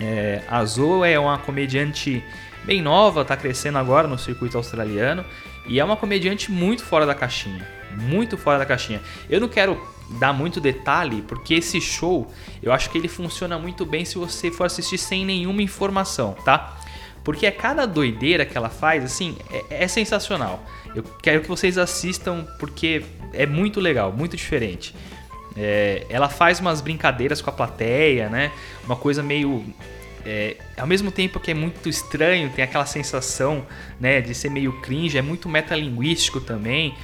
É, 0.00 0.42
a 0.48 0.64
Zoe 0.64 1.10
é 1.10 1.18
uma 1.18 1.38
comediante 1.38 2.22
bem 2.64 2.82
nova, 2.82 3.22
está 3.22 3.36
crescendo 3.36 3.78
agora 3.78 4.06
no 4.06 4.18
circuito 4.18 4.56
australiano 4.56 5.24
e 5.66 5.80
é 5.80 5.84
uma 5.84 5.96
comediante 5.96 6.50
muito 6.50 6.84
fora 6.84 7.06
da 7.06 7.14
caixinha, 7.14 7.66
muito 7.96 8.36
fora 8.36 8.58
da 8.58 8.66
caixinha. 8.66 9.00
Eu 9.28 9.40
não 9.40 9.48
quero 9.48 9.80
dar 10.18 10.32
muito 10.32 10.60
detalhe 10.60 11.22
porque 11.22 11.54
esse 11.54 11.80
show 11.80 12.30
eu 12.62 12.72
acho 12.72 12.90
que 12.90 12.98
ele 12.98 13.08
funciona 13.08 13.58
muito 13.58 13.84
bem 13.84 14.04
se 14.04 14.16
você 14.16 14.50
for 14.50 14.64
assistir 14.64 14.98
sem 14.98 15.24
nenhuma 15.24 15.62
informação, 15.62 16.32
tá? 16.44 16.78
Porque 17.24 17.46
é 17.46 17.50
cada 17.50 17.84
doideira 17.84 18.46
que 18.46 18.56
ela 18.56 18.70
faz, 18.70 19.04
assim, 19.04 19.36
é, 19.50 19.84
é 19.84 19.88
sensacional. 19.88 20.64
Eu 20.94 21.02
quero 21.22 21.42
que 21.42 21.48
vocês 21.48 21.76
assistam 21.76 22.46
porque 22.58 23.04
é 23.34 23.44
muito 23.44 23.80
legal, 23.80 24.12
muito 24.12 24.36
diferente. 24.36 24.94
É, 25.58 26.06
ela 26.08 26.28
faz 26.28 26.60
umas 26.60 26.80
brincadeiras 26.80 27.42
com 27.42 27.50
a 27.50 27.52
plateia, 27.52 28.28
né? 28.28 28.52
Uma 28.84 28.96
coisa 28.96 29.22
meio. 29.22 29.64
É, 30.24 30.56
ao 30.76 30.86
mesmo 30.86 31.10
tempo 31.10 31.40
que 31.40 31.50
é 31.50 31.54
muito 31.54 31.88
estranho, 31.88 32.50
tem 32.50 32.62
aquela 32.62 32.86
sensação 32.86 33.66
né, 33.98 34.20
de 34.20 34.34
ser 34.34 34.50
meio 34.50 34.72
cringe, 34.80 35.16
é 35.16 35.22
muito 35.22 35.48
metalinguístico 35.48 36.40
também 36.40 36.94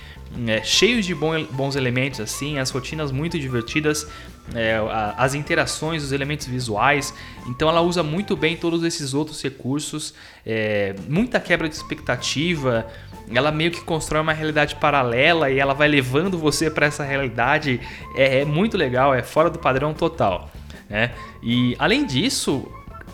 é, 0.47 0.63
cheios 0.63 1.07
de 1.07 1.15
bons 1.15 1.77
elementos, 1.77 2.21
assim, 2.21 2.59
as 2.59 2.71
rotinas 2.71 3.13
muito 3.13 3.39
divertidas, 3.39 4.07
é, 4.55 4.79
as 5.17 5.35
interações, 5.35 6.03
os 6.03 6.13
elementos 6.13 6.47
visuais. 6.47 7.15
Então 7.47 7.69
ela 7.69 7.81
usa 7.81 8.03
muito 8.03 8.37
bem 8.37 8.57
todos 8.57 8.83
esses 8.83 9.15
outros 9.15 9.43
recursos, 9.43 10.15
é, 10.45 10.95
muita 11.09 11.39
quebra 11.41 11.69
de 11.69 11.75
expectativa. 11.75 12.87
Ela 13.33 13.51
meio 13.51 13.71
que 13.71 13.81
constrói 13.81 14.21
uma 14.21 14.33
realidade 14.33 14.75
paralela 14.77 15.51
e 15.51 15.59
ela 15.59 15.73
vai 15.73 15.89
levando 15.89 16.37
você 16.37 16.71
para 16.71 16.87
essa 16.87 17.05
realidade. 17.05 17.81
É, 18.17 18.41
é, 18.41 18.45
muito 18.45 18.77
legal, 18.77 19.15
é 19.15 19.23
fora 19.23 19.49
do 19.49 19.59
padrão 19.59 19.95
total. 19.95 20.51
Né? 20.91 21.13
E 21.43 21.75
além 21.79 22.05
disso, 22.05 22.69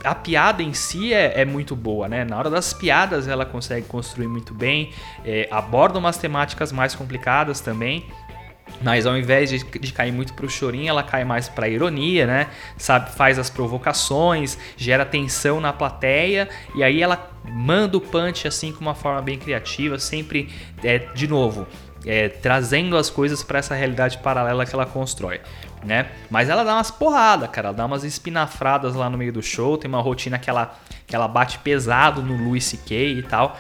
a 0.04 0.14
piada 0.14 0.62
em 0.62 0.72
si 0.72 1.12
é, 1.12 1.40
é, 1.40 1.44
muito 1.44 1.76
boa, 1.76 2.08
né? 2.08 2.24
Na 2.24 2.38
hora 2.38 2.50
das 2.50 2.72
piadas 2.72 3.28
ela 3.28 3.44
consegue 3.44 3.86
construir 3.86 4.28
muito 4.28 4.54
bem, 4.54 4.92
é, 5.24 5.48
aborda 5.50 5.98
umas 5.98 6.16
temáticas 6.16 6.72
mais 6.72 6.94
complicadas 6.94 7.60
também. 7.60 8.06
Mas 8.82 9.04
ao 9.04 9.16
invés 9.16 9.50
de, 9.50 9.58
de 9.58 9.92
cair 9.92 10.12
muito 10.12 10.32
pro 10.32 10.48
chorinho, 10.48 10.88
ela 10.88 11.02
cai 11.02 11.24
mais 11.24 11.48
pra 11.48 11.68
ironia, 11.68 12.26
né? 12.26 12.46
Sabe, 12.78 13.10
faz 13.10 13.38
as 13.38 13.50
provocações, 13.50 14.56
gera 14.76 15.04
tensão 15.04 15.60
na 15.60 15.72
plateia 15.72 16.48
e 16.74 16.82
aí 16.82 17.02
ela 17.02 17.30
manda 17.44 17.96
o 17.96 18.00
punch 18.00 18.46
assim 18.46 18.72
com 18.72 18.80
uma 18.80 18.94
forma 18.94 19.20
bem 19.20 19.38
criativa, 19.38 19.98
sempre 19.98 20.48
é, 20.84 20.98
de 20.98 21.26
novo, 21.26 21.66
é, 22.06 22.28
trazendo 22.28 22.96
as 22.96 23.10
coisas 23.10 23.42
para 23.42 23.58
essa 23.58 23.74
realidade 23.74 24.18
paralela 24.18 24.64
que 24.64 24.74
ela 24.74 24.86
constrói 24.86 25.40
né? 25.84 26.10
Mas 26.28 26.48
ela 26.48 26.64
dá 26.64 26.74
umas 26.74 26.90
porradas, 26.90 27.48
cara. 27.50 27.68
Ela 27.68 27.76
dá 27.76 27.86
umas 27.86 28.04
espinafradas 28.04 28.94
lá 28.94 29.08
no 29.08 29.16
meio 29.16 29.32
do 29.32 29.42
show. 29.42 29.76
Tem 29.78 29.88
uma 29.88 30.00
rotina 30.00 30.38
que 30.38 30.50
ela, 30.50 30.78
que 31.06 31.14
ela 31.14 31.28
bate 31.28 31.58
pesado 31.58 32.22
no 32.22 32.36
Louis 32.36 32.64
C.K. 32.64 33.18
e 33.18 33.22
tal. 33.22 33.56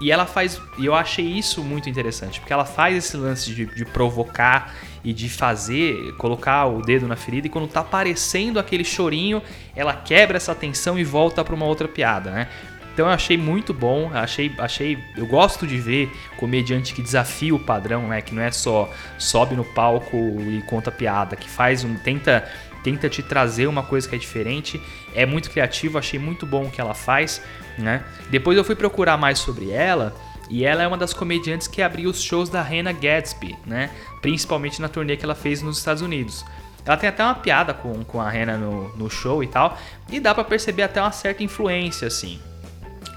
E 0.00 0.10
ela 0.10 0.26
faz. 0.26 0.60
E 0.78 0.86
eu 0.86 0.94
achei 0.94 1.24
isso 1.24 1.62
muito 1.62 1.88
interessante, 1.88 2.40
porque 2.40 2.52
ela 2.52 2.64
faz 2.64 2.96
esse 2.96 3.16
lance 3.16 3.52
de, 3.54 3.66
de, 3.66 3.84
provocar 3.84 4.74
e 5.04 5.12
de 5.12 5.28
fazer, 5.28 6.12
colocar 6.16 6.66
o 6.66 6.82
dedo 6.82 7.06
na 7.06 7.14
ferida, 7.14 7.46
e 7.46 7.50
quando 7.50 7.68
tá 7.68 7.80
aparecendo 7.80 8.58
aquele 8.58 8.82
chorinho, 8.82 9.40
ela 9.76 9.94
quebra 9.94 10.36
essa 10.36 10.54
tensão 10.54 10.98
e 10.98 11.04
volta 11.04 11.44
para 11.44 11.54
uma 11.54 11.66
outra 11.66 11.86
piada, 11.86 12.30
né? 12.30 12.48
Então 12.94 13.06
eu 13.06 13.12
achei 13.12 13.36
muito 13.36 13.74
bom, 13.74 14.08
achei, 14.14 14.54
achei, 14.56 14.96
eu 15.16 15.26
gosto 15.26 15.66
de 15.66 15.76
ver 15.78 16.12
comediante 16.36 16.94
que 16.94 17.02
desafia 17.02 17.52
o 17.52 17.58
padrão, 17.58 18.06
né? 18.06 18.22
Que 18.22 18.32
não 18.32 18.40
é 18.40 18.52
só 18.52 18.88
sobe 19.18 19.56
no 19.56 19.64
palco 19.64 20.16
e 20.16 20.62
conta 20.68 20.92
piada, 20.92 21.34
que 21.34 21.50
faz 21.50 21.82
um 21.82 21.96
tenta 21.96 22.48
tenta 22.84 23.08
te 23.08 23.22
trazer 23.22 23.66
uma 23.66 23.82
coisa 23.82 24.06
que 24.06 24.14
é 24.14 24.18
diferente, 24.18 24.80
é 25.14 25.24
muito 25.24 25.50
criativo, 25.50 25.96
achei 25.96 26.20
muito 26.20 26.44
bom 26.44 26.64
o 26.64 26.70
que 26.70 26.80
ela 26.80 26.94
faz, 26.94 27.42
né? 27.78 28.04
Depois 28.30 28.58
eu 28.58 28.62
fui 28.62 28.76
procurar 28.76 29.16
mais 29.16 29.38
sobre 29.38 29.70
ela 29.70 30.14
E 30.50 30.64
ela 30.64 30.82
é 30.82 30.86
uma 30.86 30.98
das 30.98 31.14
comediantes 31.14 31.66
que 31.66 31.80
abriu 31.80 32.10
os 32.10 32.22
shows 32.22 32.50
da 32.50 32.62
Hannah 32.62 32.92
Gadsby, 32.92 33.56
né? 33.66 33.90
Principalmente 34.20 34.80
na 34.80 34.88
turnê 34.88 35.16
que 35.16 35.24
ela 35.24 35.34
fez 35.34 35.62
nos 35.62 35.78
Estados 35.78 36.02
Unidos. 36.02 36.44
Ela 36.84 36.98
tem 36.98 37.08
até 37.08 37.24
uma 37.24 37.34
piada 37.34 37.72
com, 37.72 38.04
com 38.04 38.20
a 38.20 38.30
Hannah 38.30 38.58
no, 38.58 38.94
no 38.94 39.10
show 39.10 39.42
e 39.42 39.46
tal, 39.46 39.78
e 40.10 40.20
dá 40.20 40.34
para 40.34 40.44
perceber 40.44 40.82
até 40.82 41.00
uma 41.00 41.12
certa 41.12 41.42
influência, 41.42 42.06
assim. 42.06 42.38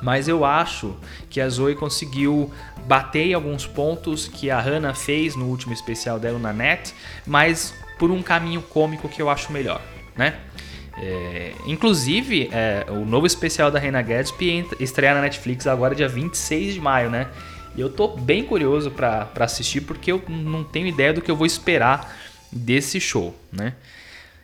Mas 0.02 0.28
eu 0.28 0.46
acho 0.46 0.96
que 1.30 1.42
a 1.42 1.50
Zoe 1.50 1.76
conseguiu 1.76 2.52
bater 2.86 3.28
em 3.28 3.34
alguns 3.34 3.66
pontos 3.66 4.28
que 4.28 4.50
a 4.50 4.60
Hannah 4.60 4.94
fez 4.94 5.36
no 5.36 5.46
último 5.46 5.74
especial 5.74 6.20
dela 6.20 6.40
na 6.40 6.54
net, 6.54 6.94
mas 7.26 7.74
por 7.98 8.12
um 8.12 8.22
caminho 8.22 8.62
cômico 8.62 9.10
que 9.10 9.22
eu 9.22 9.30
acho 9.30 9.52
melhor, 9.52 9.82
né? 10.16 10.40
É, 11.00 11.54
inclusive, 11.66 12.50
é, 12.52 12.86
o 12.90 13.06
novo 13.06 13.28
especial 13.28 13.70
da 13.70 13.80
Hannah 13.80 14.02
Gadsby 14.02 14.66
estreia 14.80 15.14
na 15.14 15.22
Netflix 15.22 15.68
agora 15.68 15.94
dia 15.94 16.08
26 16.08 16.76
de 16.76 16.82
maio, 16.82 17.10
né? 17.10 17.28
E 17.76 17.82
eu 17.82 17.90
tô 17.90 18.08
bem 18.08 18.44
curioso 18.44 18.90
para 18.90 19.30
assistir 19.40 19.82
porque 19.82 20.12
eu 20.12 20.22
não 20.28 20.64
tenho 20.64 20.88
ideia 20.88 21.14
do 21.14 21.22
que 21.22 21.30
eu 21.30 21.36
vou 21.36 21.46
esperar 21.46 22.18
desse 22.52 23.00
show, 23.00 23.36
né? 23.52 23.74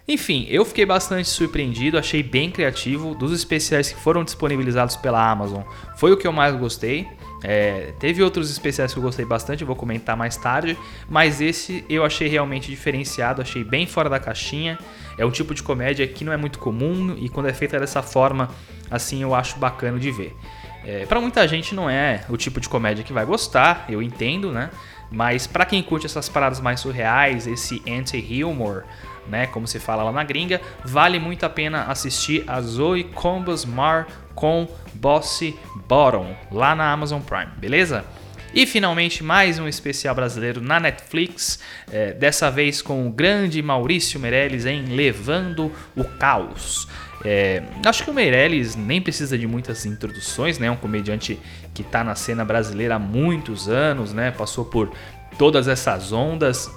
Enfim, 0.05 0.45
eu 0.49 0.65
fiquei 0.65 0.85
bastante 0.85 1.29
surpreendido, 1.29 1.97
achei 1.97 2.21
bem 2.21 2.51
criativo. 2.51 3.15
Dos 3.15 3.31
especiais 3.31 3.91
que 3.91 3.99
foram 3.99 4.23
disponibilizados 4.23 4.97
pela 4.97 5.31
Amazon, 5.31 5.63
foi 5.95 6.11
o 6.11 6.17
que 6.17 6.27
eu 6.27 6.33
mais 6.33 6.55
gostei. 6.55 7.07
É, 7.43 7.93
teve 7.99 8.23
outros 8.23 8.49
especiais 8.49 8.93
que 8.93 8.99
eu 8.99 9.03
gostei 9.03 9.25
bastante, 9.25 9.65
vou 9.65 9.75
comentar 9.75 10.15
mais 10.15 10.37
tarde, 10.37 10.77
mas 11.09 11.41
esse 11.41 11.83
eu 11.89 12.05
achei 12.05 12.29
realmente 12.29 12.69
diferenciado, 12.69 13.41
achei 13.41 13.63
bem 13.63 13.85
fora 13.85 14.09
da 14.09 14.19
caixinha. 14.19 14.79
É 15.17 15.25
um 15.25 15.31
tipo 15.31 15.53
de 15.53 15.61
comédia 15.61 16.07
que 16.07 16.23
não 16.23 16.31
é 16.31 16.37
muito 16.37 16.57
comum 16.57 17.15
e 17.19 17.27
quando 17.29 17.47
é 17.47 17.53
feita 17.53 17.79
dessa 17.79 18.01
forma, 18.01 18.49
assim 18.89 19.21
eu 19.21 19.35
acho 19.35 19.57
bacana 19.59 19.99
de 19.99 20.09
ver. 20.11 20.35
É, 20.85 21.05
para 21.05 21.19
muita 21.19 21.47
gente 21.47 21.75
não 21.75 21.89
é 21.89 22.25
o 22.29 22.35
tipo 22.35 22.59
de 22.59 22.67
comédia 22.67 23.03
que 23.03 23.13
vai 23.13 23.25
gostar, 23.25 23.85
eu 23.89 24.01
entendo, 24.01 24.51
né? 24.51 24.69
Mas 25.13 25.45
para 25.45 25.63
quem 25.63 25.83
curte 25.83 26.07
essas 26.07 26.27
paradas 26.27 26.59
mais 26.59 26.79
surreais, 26.79 27.45
esse 27.45 27.79
anti-humor, 27.87 28.83
né, 29.27 29.45
como 29.45 29.67
se 29.67 29.79
fala 29.79 30.01
lá 30.01 30.11
na 30.11 30.23
gringa, 30.23 30.59
vale 30.83 31.19
muito 31.19 31.45
a 31.45 31.49
pena 31.49 31.83
assistir 31.83 32.43
a 32.47 32.59
Zoe 32.59 33.03
Combs 33.03 33.63
Mar 33.63 34.07
com 34.33 34.67
Bossy 34.95 35.55
Bottom 35.87 36.35
lá 36.51 36.75
na 36.75 36.91
Amazon 36.91 37.21
Prime, 37.21 37.51
beleza? 37.57 38.03
E 38.55 38.65
finalmente 38.65 39.23
mais 39.23 39.59
um 39.59 39.67
especial 39.67 40.15
brasileiro 40.15 40.61
na 40.61 40.79
Netflix, 40.79 41.59
é, 41.91 42.13
dessa 42.13 42.49
vez 42.49 42.81
com 42.81 43.07
o 43.07 43.11
grande 43.11 43.61
Maurício 43.61 44.19
Meirelles 44.19 44.65
em 44.65 44.85
Levando 44.95 45.71
o 45.95 46.03
Caos. 46.03 46.87
É, 47.25 47.63
acho 47.85 48.03
que 48.03 48.09
o 48.09 48.13
Meirelles 48.13 48.75
nem 48.75 49.01
precisa 49.01 49.37
de 49.37 49.47
muitas 49.47 49.85
introduções, 49.85 50.59
né? 50.59 50.69
Um 50.69 50.75
comediante 50.75 51.39
que 51.73 51.81
está 51.81 52.03
na 52.03 52.15
cena 52.15 52.43
brasileira 52.43 52.95
há 52.95 52.99
muitos 52.99 53.69
anos, 53.69 54.13
né? 54.13 54.31
Passou 54.31 54.65
por 54.65 54.91
todas 55.37 55.67
essas 55.67 56.11
ondas 56.11 56.69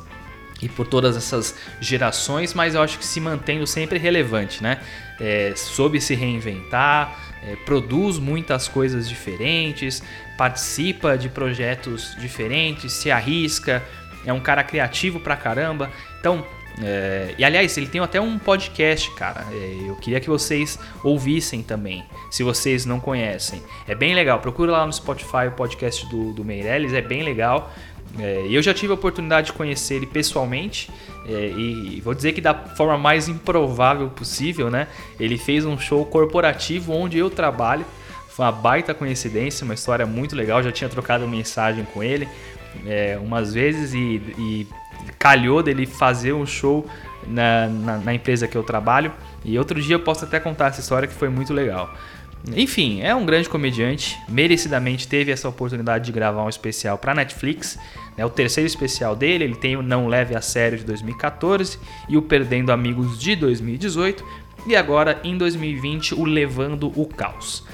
e 0.63 0.69
por 0.69 0.87
todas 0.87 1.17
essas 1.17 1.55
gerações, 1.81 2.55
mas 2.55 2.75
eu 2.75 2.83
acho 2.83 2.99
que 2.99 3.05
se 3.05 3.21
mantendo 3.21 3.67
sempre 3.67 3.99
relevante, 3.99 4.63
né? 4.63 4.81
É, 5.21 5.53
soube 5.57 6.01
se 6.01 6.15
reinventar, 6.15 7.19
é, 7.43 7.57
produz 7.57 8.19
muitas 8.19 8.69
coisas 8.69 9.09
diferentes, 9.09 10.03
participa 10.39 11.19
de 11.19 11.29
projetos 11.29 12.17
diferentes, 12.19 12.93
se 12.93 13.11
arrisca, 13.11 13.83
é 14.25 14.33
um 14.33 14.41
cara 14.41 14.63
criativo 14.65 15.21
pra 15.21 15.37
caramba. 15.37 15.91
Então, 16.19 16.47
é, 16.83 17.35
e 17.39 17.45
aliás, 17.45 17.77
ele 17.77 17.87
tem 17.87 18.01
até 18.01 18.21
um 18.21 18.39
podcast, 18.39 19.11
cara. 19.13 19.47
É, 19.51 19.89
eu 19.89 19.97
queria 19.97 20.21
que 20.21 20.29
vocês 20.29 20.79
ouvissem 21.03 21.63
também, 21.63 22.05
se 22.31 22.43
vocês 22.43 22.85
não 22.85 23.01
conhecem. 23.01 23.63
É 23.87 23.95
bem 23.95 24.15
legal. 24.15 24.39
Procura 24.41 24.73
lá 24.73 24.87
no 24.87 24.93
Spotify 24.93 25.49
o 25.49 25.53
podcast 25.53 26.07
do, 26.09 26.33
do 26.33 26.45
Meirelles, 26.45 26.93
é 26.93 27.01
bem 27.01 27.23
legal. 27.23 27.73
É, 28.19 28.47
eu 28.49 28.63
já 28.63 28.73
tive 28.73 28.93
a 28.93 28.95
oportunidade 28.95 29.49
de 29.49 29.53
conhecer 29.53 29.97
ele 29.97 30.07
pessoalmente 30.07 30.91
é, 31.27 31.49
e 31.49 32.01
vou 32.03 32.15
dizer 32.15 32.33
que 32.33 32.41
da 32.41 32.55
forma 32.55 32.97
mais 32.97 33.29
improvável 33.29 34.09
possível, 34.09 34.71
né? 34.71 34.87
Ele 35.19 35.37
fez 35.37 35.65
um 35.65 35.79
show 35.79 36.05
corporativo 36.05 36.93
onde 36.93 37.19
eu 37.19 37.29
trabalho. 37.29 37.85
Foi 38.29 38.45
uma 38.45 38.53
baita 38.53 38.93
coincidência, 38.93 39.65
uma 39.65 39.75
história 39.75 40.07
muito 40.07 40.37
legal. 40.37 40.63
Já 40.63 40.71
tinha 40.71 40.91
trocado 40.91 41.27
mensagem 41.27 41.87
com 41.87 42.03
ele 42.03 42.29
é, 42.85 43.19
umas 43.21 43.55
vezes 43.55 43.95
e, 43.95 44.21
e, 44.39 44.67
calhou 45.27 45.61
dele 45.61 45.87
fazer 45.87 46.33
um 46.33 46.47
show 46.47 46.87
na, 47.27 47.67
na, 47.67 47.99
na 47.99 48.15
empresa 48.15 48.47
que 48.47 48.57
eu 48.57 48.63
trabalho. 48.63 49.13
E 49.45 49.59
outro 49.59 49.83
dia 49.83 49.97
eu 49.97 50.01
posso 50.01 50.25
até 50.25 50.39
contar 50.39 50.69
essa 50.69 50.81
história 50.81 51.09
que 51.09 51.15
foi 51.15 51.29
muito 51.29 51.53
legal. 51.53 51.93
Enfim, 52.55 53.01
é 53.01 53.13
um 53.13 53.27
grande 53.27 53.49
comediante, 53.49 54.17
merecidamente 54.29 55.09
teve 55.09 55.33
essa 55.33 55.49
oportunidade 55.49 56.05
de 56.05 56.13
gravar 56.13 56.45
um 56.45 56.49
especial 56.49 56.97
para 56.97 57.13
Netflix. 57.13 57.77
É 58.17 58.25
o 58.25 58.31
terceiro 58.31 58.69
especial 58.69 59.17
dele, 59.17 59.43
ele 59.43 59.57
tem 59.57 59.75
o 59.77 59.83
Não 59.83 60.07
Leve 60.07 60.37
a 60.37 60.41
Sério 60.41 60.79
de 60.79 60.85
2014 60.85 61.77
e 62.09 62.17
o 62.17 62.23
Perdendo 62.23 62.71
Amigos 62.71 63.19
de 63.19 63.35
2018 63.35 64.25
e 64.65 64.77
agora 64.77 65.21
em 65.25 65.37
2020 65.37 66.15
o 66.15 66.25
Levando 66.25 66.93
o 66.95 67.05
Caos. 67.05 67.65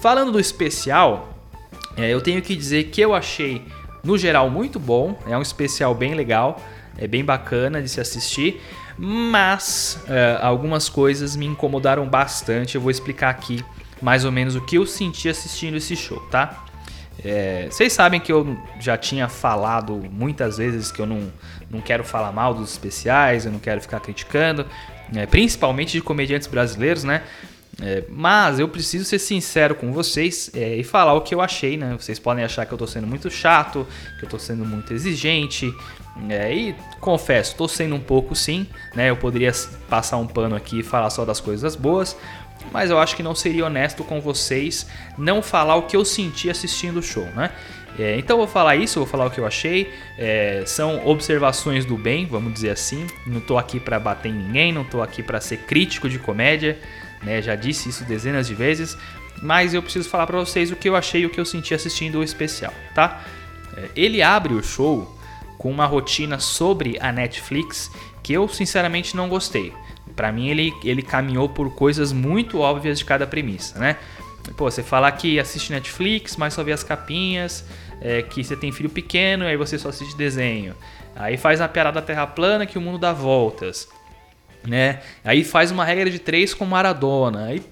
Falando 0.00 0.30
do 0.30 0.38
especial, 0.38 1.36
é, 1.96 2.08
eu 2.08 2.20
tenho 2.20 2.40
que 2.40 2.54
dizer 2.54 2.84
que 2.84 3.00
eu 3.00 3.12
achei 3.12 3.64
no 4.04 4.18
geral 4.18 4.50
muito 4.50 4.78
bom, 4.78 5.18
é 5.26 5.36
um 5.36 5.42
especial 5.42 5.94
bem 5.94 6.14
legal, 6.14 6.60
é 6.98 7.06
bem 7.06 7.24
bacana 7.24 7.82
de 7.82 7.88
se 7.88 8.00
assistir, 8.00 8.60
mas 8.96 9.98
é, 10.08 10.38
algumas 10.40 10.88
coisas 10.88 11.34
me 11.34 11.46
incomodaram 11.46 12.06
bastante. 12.08 12.74
Eu 12.74 12.80
vou 12.80 12.90
explicar 12.90 13.30
aqui 13.30 13.64
mais 14.00 14.24
ou 14.24 14.30
menos 14.30 14.54
o 14.54 14.60
que 14.60 14.76
eu 14.76 14.86
senti 14.86 15.28
assistindo 15.28 15.76
esse 15.76 15.96
show, 15.96 16.20
tá? 16.30 16.64
É, 17.24 17.68
vocês 17.70 17.92
sabem 17.92 18.20
que 18.20 18.30
eu 18.30 18.56
já 18.78 18.98
tinha 18.98 19.28
falado 19.28 20.02
muitas 20.12 20.58
vezes 20.58 20.92
que 20.92 21.00
eu 21.00 21.06
não, 21.06 21.32
não 21.70 21.80
quero 21.80 22.04
falar 22.04 22.32
mal 22.32 22.52
dos 22.52 22.72
especiais, 22.72 23.46
eu 23.46 23.52
não 23.52 23.58
quero 23.58 23.80
ficar 23.80 24.00
criticando, 24.00 24.66
é, 25.14 25.24
principalmente 25.24 25.92
de 25.92 26.02
comediantes 26.02 26.46
brasileiros, 26.46 27.04
né? 27.04 27.22
É, 27.80 28.04
mas 28.08 28.58
eu 28.58 28.68
preciso 28.68 29.04
ser 29.04 29.18
sincero 29.18 29.74
com 29.74 29.92
vocês 29.92 30.50
é, 30.54 30.76
e 30.76 30.84
falar 30.84 31.14
o 31.14 31.20
que 31.20 31.34
eu 31.34 31.40
achei, 31.40 31.76
né? 31.76 31.96
Vocês 31.98 32.18
podem 32.18 32.44
achar 32.44 32.66
que 32.66 32.72
eu 32.72 32.78
tô 32.78 32.86
sendo 32.86 33.06
muito 33.06 33.30
chato, 33.30 33.86
que 34.18 34.24
eu 34.24 34.28
tô 34.28 34.38
sendo 34.38 34.64
muito 34.64 34.92
exigente. 34.92 35.74
É, 36.28 36.54
e 36.54 36.76
confesso, 37.00 37.56
tô 37.56 37.66
sendo 37.66 37.96
um 37.96 38.00
pouco 38.00 38.36
sim, 38.36 38.66
né? 38.94 39.10
Eu 39.10 39.16
poderia 39.16 39.52
passar 39.88 40.16
um 40.18 40.26
pano 40.26 40.54
aqui 40.54 40.80
e 40.80 40.82
falar 40.82 41.10
só 41.10 41.24
das 41.24 41.40
coisas 41.40 41.74
boas, 41.74 42.16
mas 42.72 42.90
eu 42.90 42.98
acho 42.98 43.16
que 43.16 43.22
não 43.22 43.34
seria 43.34 43.66
honesto 43.66 44.04
com 44.04 44.20
vocês 44.20 44.86
não 45.18 45.42
falar 45.42 45.74
o 45.74 45.82
que 45.82 45.96
eu 45.96 46.04
senti 46.04 46.48
assistindo 46.48 46.98
o 46.98 47.02
show, 47.02 47.26
né? 47.34 47.50
É, 47.98 48.16
então 48.16 48.36
vou 48.36 48.46
falar 48.46 48.74
isso, 48.76 48.98
vou 48.98 49.06
falar 49.06 49.26
o 49.26 49.30
que 49.30 49.38
eu 49.38 49.46
achei. 49.46 49.92
É, 50.18 50.62
são 50.66 51.06
observações 51.06 51.84
do 51.84 51.96
bem, 51.96 52.26
vamos 52.26 52.52
dizer 52.52 52.70
assim. 52.70 53.06
Não 53.26 53.40
tô 53.40 53.56
aqui 53.56 53.78
para 53.78 53.98
bater 54.00 54.30
em 54.30 54.34
ninguém, 54.34 54.72
não 54.72 54.84
tô 54.84 55.02
aqui 55.02 55.22
para 55.22 55.40
ser 55.40 55.58
crítico 55.58 56.08
de 56.08 56.18
comédia 56.18 56.78
né? 57.24 57.42
Já 57.42 57.54
disse 57.54 57.88
isso 57.88 58.04
dezenas 58.04 58.46
de 58.46 58.54
vezes, 58.54 58.96
mas 59.42 59.74
eu 59.74 59.82
preciso 59.82 60.08
falar 60.08 60.26
para 60.26 60.38
vocês 60.38 60.70
o 60.70 60.76
que 60.76 60.88
eu 60.88 60.96
achei 60.96 61.22
e 61.22 61.26
o 61.26 61.30
que 61.30 61.40
eu 61.40 61.44
senti 61.44 61.74
assistindo 61.74 62.18
o 62.18 62.22
especial, 62.22 62.72
tá? 62.94 63.22
É, 63.76 63.90
ele 63.96 64.22
abre 64.22 64.54
o 64.54 64.62
show 64.62 65.18
com 65.58 65.70
uma 65.70 65.86
rotina 65.86 66.38
sobre 66.38 66.98
a 67.00 67.10
Netflix 67.10 67.90
que 68.22 68.32
eu 68.32 68.48
sinceramente 68.48 69.16
não 69.16 69.28
gostei. 69.28 69.72
Para 70.14 70.30
mim 70.30 70.48
ele, 70.48 70.72
ele 70.84 71.02
caminhou 71.02 71.48
por 71.48 71.74
coisas 71.74 72.12
muito 72.12 72.60
óbvias 72.60 72.98
de 72.98 73.04
cada 73.04 73.26
premissa, 73.26 73.78
né? 73.78 73.96
Pô, 74.56 74.70
você 74.70 74.82
falar 74.82 75.10
que 75.12 75.38
assiste 75.38 75.72
Netflix, 75.72 76.36
mas 76.36 76.52
só 76.52 76.62
vê 76.62 76.72
as 76.72 76.84
capinhas, 76.84 77.64
é, 78.00 78.20
que 78.22 78.44
você 78.44 78.54
tem 78.54 78.70
filho 78.70 78.90
pequeno, 78.90 79.46
aí 79.46 79.56
você 79.56 79.78
só 79.78 79.88
assiste 79.88 80.14
desenho. 80.16 80.74
Aí 81.16 81.36
faz 81.36 81.60
a 81.60 81.68
piada 81.68 81.92
da 81.92 82.02
Terra 82.02 82.26
plana 82.26 82.66
que 82.66 82.76
o 82.76 82.80
mundo 82.80 82.98
dá 82.98 83.12
voltas 83.12 83.88
né? 84.66 85.00
Aí 85.24 85.44
faz 85.44 85.70
uma 85.70 85.84
regra 85.84 86.10
de 86.10 86.18
três 86.18 86.54
com 86.54 86.64
Maradona. 86.64 87.46
Aí 87.46 87.62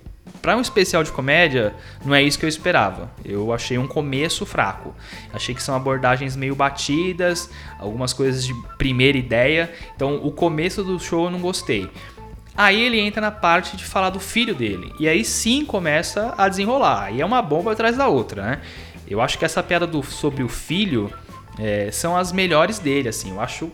para 0.42 0.56
um 0.56 0.60
especial 0.60 1.04
de 1.04 1.12
comédia, 1.12 1.72
não 2.04 2.12
é 2.12 2.20
isso 2.20 2.36
que 2.36 2.44
eu 2.44 2.48
esperava. 2.48 3.10
Eu 3.24 3.52
achei 3.52 3.78
um 3.78 3.86
começo 3.86 4.44
fraco. 4.44 4.92
Achei 5.32 5.54
que 5.54 5.62
são 5.62 5.74
abordagens 5.74 6.34
meio 6.34 6.56
batidas, 6.56 7.48
algumas 7.78 8.12
coisas 8.12 8.44
de 8.44 8.52
primeira 8.76 9.16
ideia. 9.16 9.72
Então, 9.94 10.16
o 10.16 10.32
começo 10.32 10.82
do 10.82 10.98
show 10.98 11.26
eu 11.26 11.30
não 11.30 11.38
gostei. 11.38 11.88
Aí 12.56 12.80
ele 12.82 12.98
entra 12.98 13.20
na 13.20 13.30
parte 13.30 13.76
de 13.76 13.84
falar 13.84 14.10
do 14.10 14.18
filho 14.18 14.54
dele. 14.54 14.92
E 14.98 15.08
aí 15.08 15.24
sim 15.24 15.64
começa 15.64 16.34
a 16.36 16.48
desenrolar. 16.48 17.12
E 17.12 17.20
é 17.20 17.24
uma 17.24 17.40
bomba 17.40 17.72
atrás 17.72 17.96
da 17.96 18.08
outra, 18.08 18.42
né? 18.42 18.60
Eu 19.08 19.20
acho 19.20 19.38
que 19.38 19.44
essa 19.44 19.62
piada 19.62 19.86
do, 19.86 20.02
sobre 20.02 20.42
o 20.42 20.48
filho 20.48 21.12
é, 21.58 21.90
são 21.92 22.16
as 22.16 22.32
melhores 22.32 22.80
dele, 22.80 23.08
assim. 23.08 23.30
Eu 23.30 23.40
acho 23.40 23.70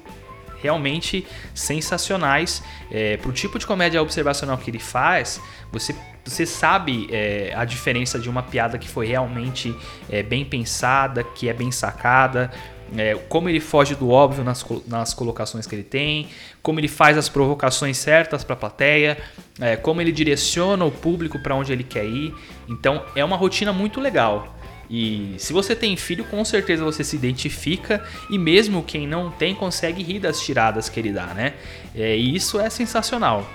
realmente 0.60 1.26
sensacionais. 1.54 2.62
É, 2.90 3.16
Para 3.16 3.30
o 3.30 3.32
tipo 3.32 3.58
de 3.58 3.66
comédia 3.66 4.00
observacional 4.02 4.58
que 4.58 4.70
ele 4.70 4.78
faz, 4.78 5.40
você, 5.72 5.94
você 6.24 6.46
sabe 6.46 7.08
é, 7.10 7.52
a 7.56 7.64
diferença 7.64 8.18
de 8.18 8.28
uma 8.28 8.42
piada 8.42 8.78
que 8.78 8.88
foi 8.88 9.06
realmente 9.06 9.74
é, 10.10 10.22
bem 10.22 10.44
pensada, 10.44 11.22
que 11.22 11.48
é 11.48 11.52
bem 11.52 11.70
sacada. 11.70 12.50
É, 12.96 13.14
como 13.28 13.48
ele 13.50 13.60
foge 13.60 13.94
do 13.94 14.10
óbvio 14.10 14.42
nas, 14.42 14.64
nas 14.86 15.12
colocações 15.12 15.66
que 15.66 15.74
ele 15.74 15.82
tem, 15.82 16.28
como 16.62 16.80
ele 16.80 16.88
faz 16.88 17.18
as 17.18 17.28
provocações 17.28 17.98
certas 17.98 18.42
para 18.42 18.54
a 18.54 18.56
plateia, 18.56 19.18
é, 19.60 19.76
como 19.76 20.00
ele 20.00 20.10
direciona 20.10 20.84
o 20.84 20.90
público 20.90 21.38
para 21.38 21.54
onde 21.54 21.70
ele 21.72 21.84
quer 21.84 22.06
ir. 22.06 22.34
Então 22.66 23.04
é 23.14 23.22
uma 23.22 23.36
rotina 23.36 23.72
muito 23.72 24.00
legal. 24.00 24.57
E 24.90 25.34
se 25.38 25.52
você 25.52 25.76
tem 25.76 25.96
filho, 25.96 26.24
com 26.24 26.44
certeza 26.44 26.82
você 26.82 27.04
se 27.04 27.14
identifica 27.14 28.02
e 28.30 28.38
mesmo 28.38 28.82
quem 28.82 29.06
não 29.06 29.30
tem 29.30 29.54
consegue 29.54 30.02
rir 30.02 30.18
das 30.18 30.40
tiradas 30.40 30.88
que 30.88 30.98
ele 30.98 31.12
dá, 31.12 31.26
né? 31.26 31.54
É, 31.94 32.16
e 32.16 32.34
isso 32.34 32.58
é 32.58 32.70
sensacional. 32.70 33.48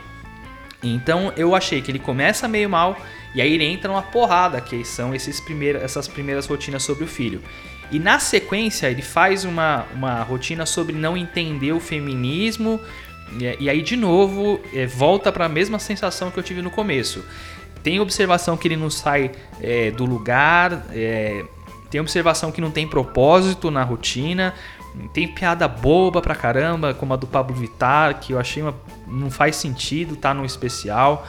Então 0.83 1.33
eu 1.35 1.55
achei 1.55 1.81
que 1.81 1.89
ele 1.89 1.99
começa 1.99 2.47
meio 2.47 2.69
mal 2.69 2.97
e 3.33 3.41
aí 3.41 3.53
ele 3.53 3.63
entra 3.63 3.89
numa 3.89 4.01
porrada, 4.03 4.61
que 4.61 4.83
são 4.85 5.15
esses 5.15 5.39
primeiros, 5.39 5.81
essas 5.81 6.07
primeiras 6.07 6.45
rotinas 6.45 6.83
sobre 6.83 7.03
o 7.03 7.07
filho. 7.07 7.41
E 7.91 7.97
na 7.97 8.19
sequência 8.19 8.89
ele 8.89 9.01
faz 9.01 9.43
uma, 9.43 9.85
uma 9.93 10.21
rotina 10.21 10.65
sobre 10.65 10.93
não 10.93 11.17
entender 11.17 11.71
o 11.71 11.79
feminismo 11.79 12.79
e, 13.39 13.63
e 13.63 13.69
aí 13.69 13.81
de 13.81 13.95
novo 13.95 14.59
é, 14.73 14.85
volta 14.85 15.31
para 15.31 15.45
a 15.45 15.49
mesma 15.49 15.79
sensação 15.79 16.29
que 16.29 16.37
eu 16.37 16.43
tive 16.43 16.61
no 16.61 16.69
começo. 16.69 17.25
Tem 17.83 17.99
observação 17.99 18.55
que 18.55 18.67
ele 18.67 18.77
não 18.77 18.89
sai 18.89 19.31
é, 19.61 19.91
do 19.91 20.05
lugar, 20.05 20.85
é, 20.91 21.43
tem 21.91 21.99
observação 22.01 22.51
que 22.51 22.61
não 22.61 22.71
tem 22.71 22.87
propósito 22.87 23.69
na 23.69 23.83
rotina, 23.83 24.53
tem 25.13 25.27
piada 25.27 25.67
boba 25.67 26.21
pra 26.21 26.33
caramba, 26.33 26.93
como 26.93 27.13
a 27.13 27.17
do 27.17 27.27
Pablo 27.27 27.55
Vittar, 27.55 28.19
que 28.19 28.33
eu 28.33 28.39
achei 28.39 28.63
uma, 28.63 28.73
não 29.07 29.29
faz 29.29 29.55
sentido, 29.57 30.15
tá 30.15 30.33
no 30.33 30.45
especial. 30.45 31.27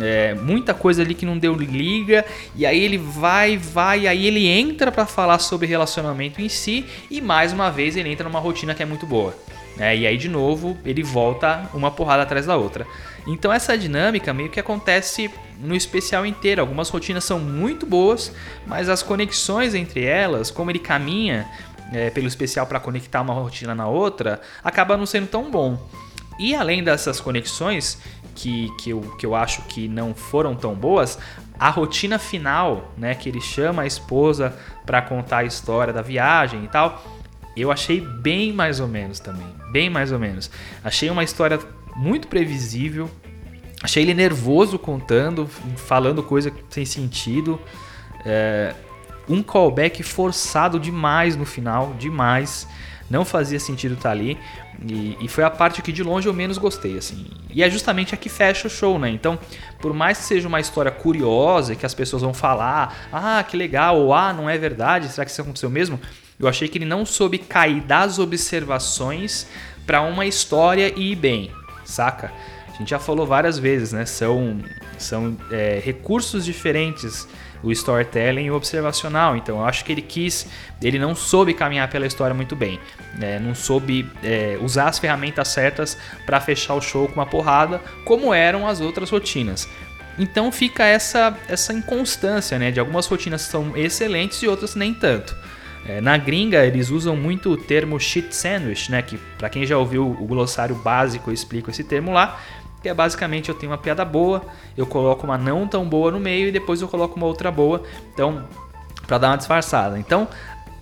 É, 0.00 0.34
muita 0.34 0.74
coisa 0.74 1.02
ali 1.02 1.14
que 1.14 1.24
não 1.24 1.38
deu 1.38 1.54
liga, 1.54 2.24
e 2.54 2.66
aí 2.66 2.78
ele 2.82 2.98
vai, 2.98 3.56
vai, 3.56 4.06
aí 4.06 4.26
ele 4.26 4.46
entra 4.46 4.92
para 4.92 5.06
falar 5.06 5.38
sobre 5.38 5.66
relacionamento 5.66 6.40
em 6.40 6.48
si, 6.48 6.84
e 7.10 7.20
mais 7.20 7.52
uma 7.52 7.70
vez 7.70 7.96
ele 7.96 8.10
entra 8.10 8.28
numa 8.28 8.38
rotina 8.38 8.74
que 8.74 8.82
é 8.82 8.86
muito 8.86 9.06
boa. 9.06 9.34
É, 9.78 9.96
e 9.96 10.06
aí, 10.06 10.16
de 10.16 10.28
novo, 10.28 10.76
ele 10.84 11.02
volta 11.02 11.68
uma 11.72 11.90
porrada 11.90 12.22
atrás 12.22 12.46
da 12.46 12.56
outra. 12.56 12.86
Então, 13.26 13.52
essa 13.52 13.78
dinâmica 13.78 14.32
meio 14.32 14.50
que 14.50 14.58
acontece 14.58 15.30
no 15.60 15.74
especial 15.74 16.24
inteiro. 16.24 16.60
Algumas 16.60 16.88
rotinas 16.88 17.24
são 17.24 17.38
muito 17.38 17.86
boas, 17.86 18.32
mas 18.66 18.88
as 18.88 19.02
conexões 19.02 19.74
entre 19.74 20.04
elas, 20.04 20.50
como 20.50 20.70
ele 20.70 20.78
caminha 20.78 21.48
é, 21.92 22.10
pelo 22.10 22.26
especial 22.26 22.66
para 22.66 22.80
conectar 22.80 23.20
uma 23.20 23.34
rotina 23.34 23.74
na 23.74 23.86
outra, 23.86 24.40
acaba 24.62 24.96
não 24.96 25.06
sendo 25.06 25.26
tão 25.26 25.50
bom. 25.50 25.88
E 26.38 26.54
além 26.54 26.84
dessas 26.84 27.20
conexões, 27.20 27.98
que, 28.34 28.70
que, 28.78 28.90
eu, 28.90 29.00
que 29.18 29.26
eu 29.26 29.34
acho 29.34 29.62
que 29.62 29.88
não 29.88 30.14
foram 30.14 30.54
tão 30.54 30.74
boas, 30.74 31.18
a 31.58 31.70
rotina 31.70 32.18
final, 32.18 32.92
né, 32.96 33.14
que 33.14 33.28
ele 33.28 33.40
chama 33.40 33.82
a 33.82 33.86
esposa 33.86 34.56
para 34.86 35.02
contar 35.02 35.38
a 35.38 35.44
história 35.44 35.92
da 35.92 36.02
viagem 36.02 36.64
e 36.64 36.68
tal, 36.68 37.02
eu 37.60 37.70
achei 37.70 38.00
bem 38.00 38.52
mais 38.52 38.80
ou 38.80 38.88
menos 38.88 39.20
também. 39.20 39.46
Bem 39.72 39.90
mais 39.90 40.12
ou 40.12 40.18
menos. 40.18 40.50
Achei 40.82 41.10
uma 41.10 41.24
história 41.24 41.58
muito 41.96 42.28
previsível. 42.28 43.10
Achei 43.82 44.02
ele 44.02 44.14
nervoso 44.14 44.78
contando, 44.78 45.46
falando 45.76 46.22
coisa 46.22 46.52
sem 46.70 46.84
sentido. 46.84 47.60
É, 48.24 48.74
um 49.28 49.42
callback 49.42 50.02
forçado 50.02 50.80
demais 50.80 51.36
no 51.36 51.44
final, 51.44 51.94
demais. 51.98 52.66
Não 53.10 53.24
fazia 53.24 53.58
sentido 53.58 53.94
estar 53.94 54.10
tá 54.10 54.14
ali. 54.14 54.38
E, 54.86 55.16
e, 55.20 55.28
foi 55.28 55.42
a 55.42 55.50
parte 55.50 55.82
que 55.82 55.90
de 55.90 56.02
longe 56.02 56.28
eu 56.28 56.32
menos 56.32 56.56
gostei, 56.56 56.96
assim. 56.96 57.26
E 57.50 57.62
é 57.62 57.70
justamente 57.70 58.14
a 58.14 58.16
que 58.16 58.28
fecha 58.28 58.68
o 58.68 58.70
show, 58.70 58.98
né? 58.98 59.10
Então, 59.10 59.38
por 59.80 59.92
mais 59.92 60.18
que 60.18 60.24
seja 60.24 60.46
uma 60.46 60.60
história 60.60 60.90
curiosa 60.90 61.72
e 61.72 61.76
que 61.76 61.84
as 61.84 61.94
pessoas 61.94 62.22
vão 62.22 62.32
falar, 62.32 63.08
ah, 63.12 63.42
que 63.42 63.56
legal, 63.56 63.98
ou 63.98 64.14
ah, 64.14 64.32
não 64.32 64.48
é 64.48 64.56
verdade, 64.56 65.08
será 65.08 65.24
que 65.24 65.32
isso 65.32 65.40
aconteceu 65.40 65.68
mesmo? 65.68 65.98
Eu 66.38 66.46
achei 66.46 66.68
que 66.68 66.78
ele 66.78 66.84
não 66.84 67.04
soube 67.04 67.38
cair 67.38 67.80
das 67.80 68.18
observações 68.18 69.46
para 69.86 70.02
uma 70.02 70.26
história 70.26 70.92
e 70.96 71.12
ir 71.12 71.16
bem, 71.16 71.50
saca? 71.84 72.32
A 72.68 72.76
gente 72.78 72.90
já 72.90 72.98
falou 72.98 73.26
várias 73.26 73.58
vezes, 73.58 73.92
né? 73.92 74.06
São, 74.06 74.60
são 74.98 75.36
é, 75.50 75.80
recursos 75.84 76.44
diferentes 76.44 77.26
o 77.62 77.72
storytelling 77.72 78.44
e 78.44 78.50
o 78.50 78.54
observacional. 78.54 79.36
Então 79.36 79.58
eu 79.58 79.64
acho 79.64 79.84
que 79.84 79.92
ele 79.92 80.02
quis, 80.02 80.46
ele 80.80 80.98
não 80.98 81.14
soube 81.14 81.54
caminhar 81.54 81.88
pela 81.88 82.06
história 82.06 82.34
muito 82.34 82.54
bem, 82.54 82.78
né? 83.16 83.38
não 83.38 83.54
soube 83.54 84.08
é, 84.22 84.58
usar 84.60 84.88
as 84.88 84.98
ferramentas 84.98 85.48
certas 85.48 85.96
para 86.24 86.40
fechar 86.40 86.74
o 86.74 86.80
show 86.80 87.06
com 87.08 87.14
uma 87.14 87.26
porrada, 87.26 87.80
como 88.04 88.32
eram 88.32 88.66
as 88.66 88.80
outras 88.80 89.10
rotinas. 89.10 89.68
Então 90.18 90.50
fica 90.50 90.84
essa 90.84 91.36
essa 91.48 91.72
inconstância, 91.72 92.58
né? 92.58 92.72
De 92.72 92.80
algumas 92.80 93.06
rotinas 93.06 93.42
são 93.42 93.76
excelentes 93.76 94.42
e 94.42 94.48
outras 94.48 94.74
nem 94.74 94.92
tanto. 94.92 95.36
É, 95.86 96.00
na 96.00 96.16
gringa, 96.16 96.64
eles 96.64 96.90
usam 96.90 97.16
muito 97.16 97.50
o 97.50 97.56
termo 97.56 97.98
shit 97.98 98.34
sandwich, 98.34 98.90
né? 98.90 99.02
Que 99.02 99.16
para 99.38 99.48
quem 99.48 99.64
já 99.64 99.78
ouviu 99.78 100.06
o 100.06 100.26
glossário 100.26 100.74
básico, 100.76 101.30
eu 101.30 101.34
explico 101.34 101.70
esse 101.70 101.84
termo 101.84 102.12
lá. 102.12 102.40
Que 102.82 102.88
é 102.88 102.94
basicamente 102.94 103.48
eu 103.48 103.54
tenho 103.54 103.72
uma 103.72 103.78
piada 103.78 104.04
boa, 104.04 104.42
eu 104.76 104.86
coloco 104.86 105.26
uma 105.26 105.36
não 105.36 105.66
tão 105.66 105.88
boa 105.88 106.12
no 106.12 106.20
meio 106.20 106.48
e 106.48 106.52
depois 106.52 106.80
eu 106.80 106.88
coloco 106.88 107.16
uma 107.16 107.26
outra 107.26 107.50
boa. 107.50 107.82
Então, 108.12 108.46
para 109.06 109.18
dar 109.18 109.28
uma 109.30 109.36
disfarçada. 109.36 109.98
Então, 109.98 110.28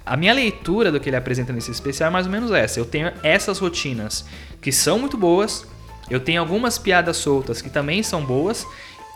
a 0.04 0.16
minha 0.16 0.32
leitura 0.32 0.92
do 0.92 1.00
que 1.00 1.08
ele 1.08 1.16
apresenta 1.16 1.52
nesse 1.52 1.70
especial 1.70 2.08
é 2.08 2.12
mais 2.12 2.26
ou 2.26 2.32
menos 2.32 2.50
essa. 2.50 2.78
Eu 2.78 2.84
tenho 2.84 3.12
essas 3.22 3.58
rotinas 3.58 4.26
que 4.60 4.70
são 4.70 4.98
muito 4.98 5.16
boas, 5.16 5.66
eu 6.10 6.20
tenho 6.20 6.40
algumas 6.40 6.78
piadas 6.78 7.16
soltas 7.16 7.62
que 7.62 7.70
também 7.70 8.02
são 8.02 8.24
boas 8.24 8.66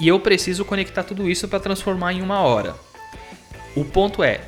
e 0.01 0.09
eu 0.09 0.19
preciso 0.19 0.64
conectar 0.64 1.05
tudo 1.05 1.31
isso 1.31 1.47
para 1.47 1.61
transformar 1.61 2.12
em 2.12 2.23
uma 2.23 2.40
hora. 2.40 2.75
O 3.77 3.85
ponto 3.85 4.25
é, 4.25 4.40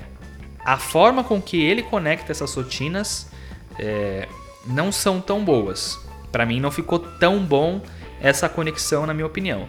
a 0.64 0.78
forma 0.78 1.24
com 1.24 1.40
que 1.40 1.60
ele 1.60 1.82
conecta 1.82 2.32
essas 2.32 2.54
rotinas 2.54 3.30
é, 3.78 4.28
não 4.66 4.92
são 4.92 5.20
tão 5.20 5.44
boas. 5.44 5.98
Para 6.30 6.46
mim 6.46 6.60
não 6.60 6.70
ficou 6.70 6.98
tão 6.98 7.44
bom 7.44 7.80
essa 8.20 8.48
conexão, 8.48 9.06
na 9.06 9.12
minha 9.12 9.26
opinião. 9.26 9.68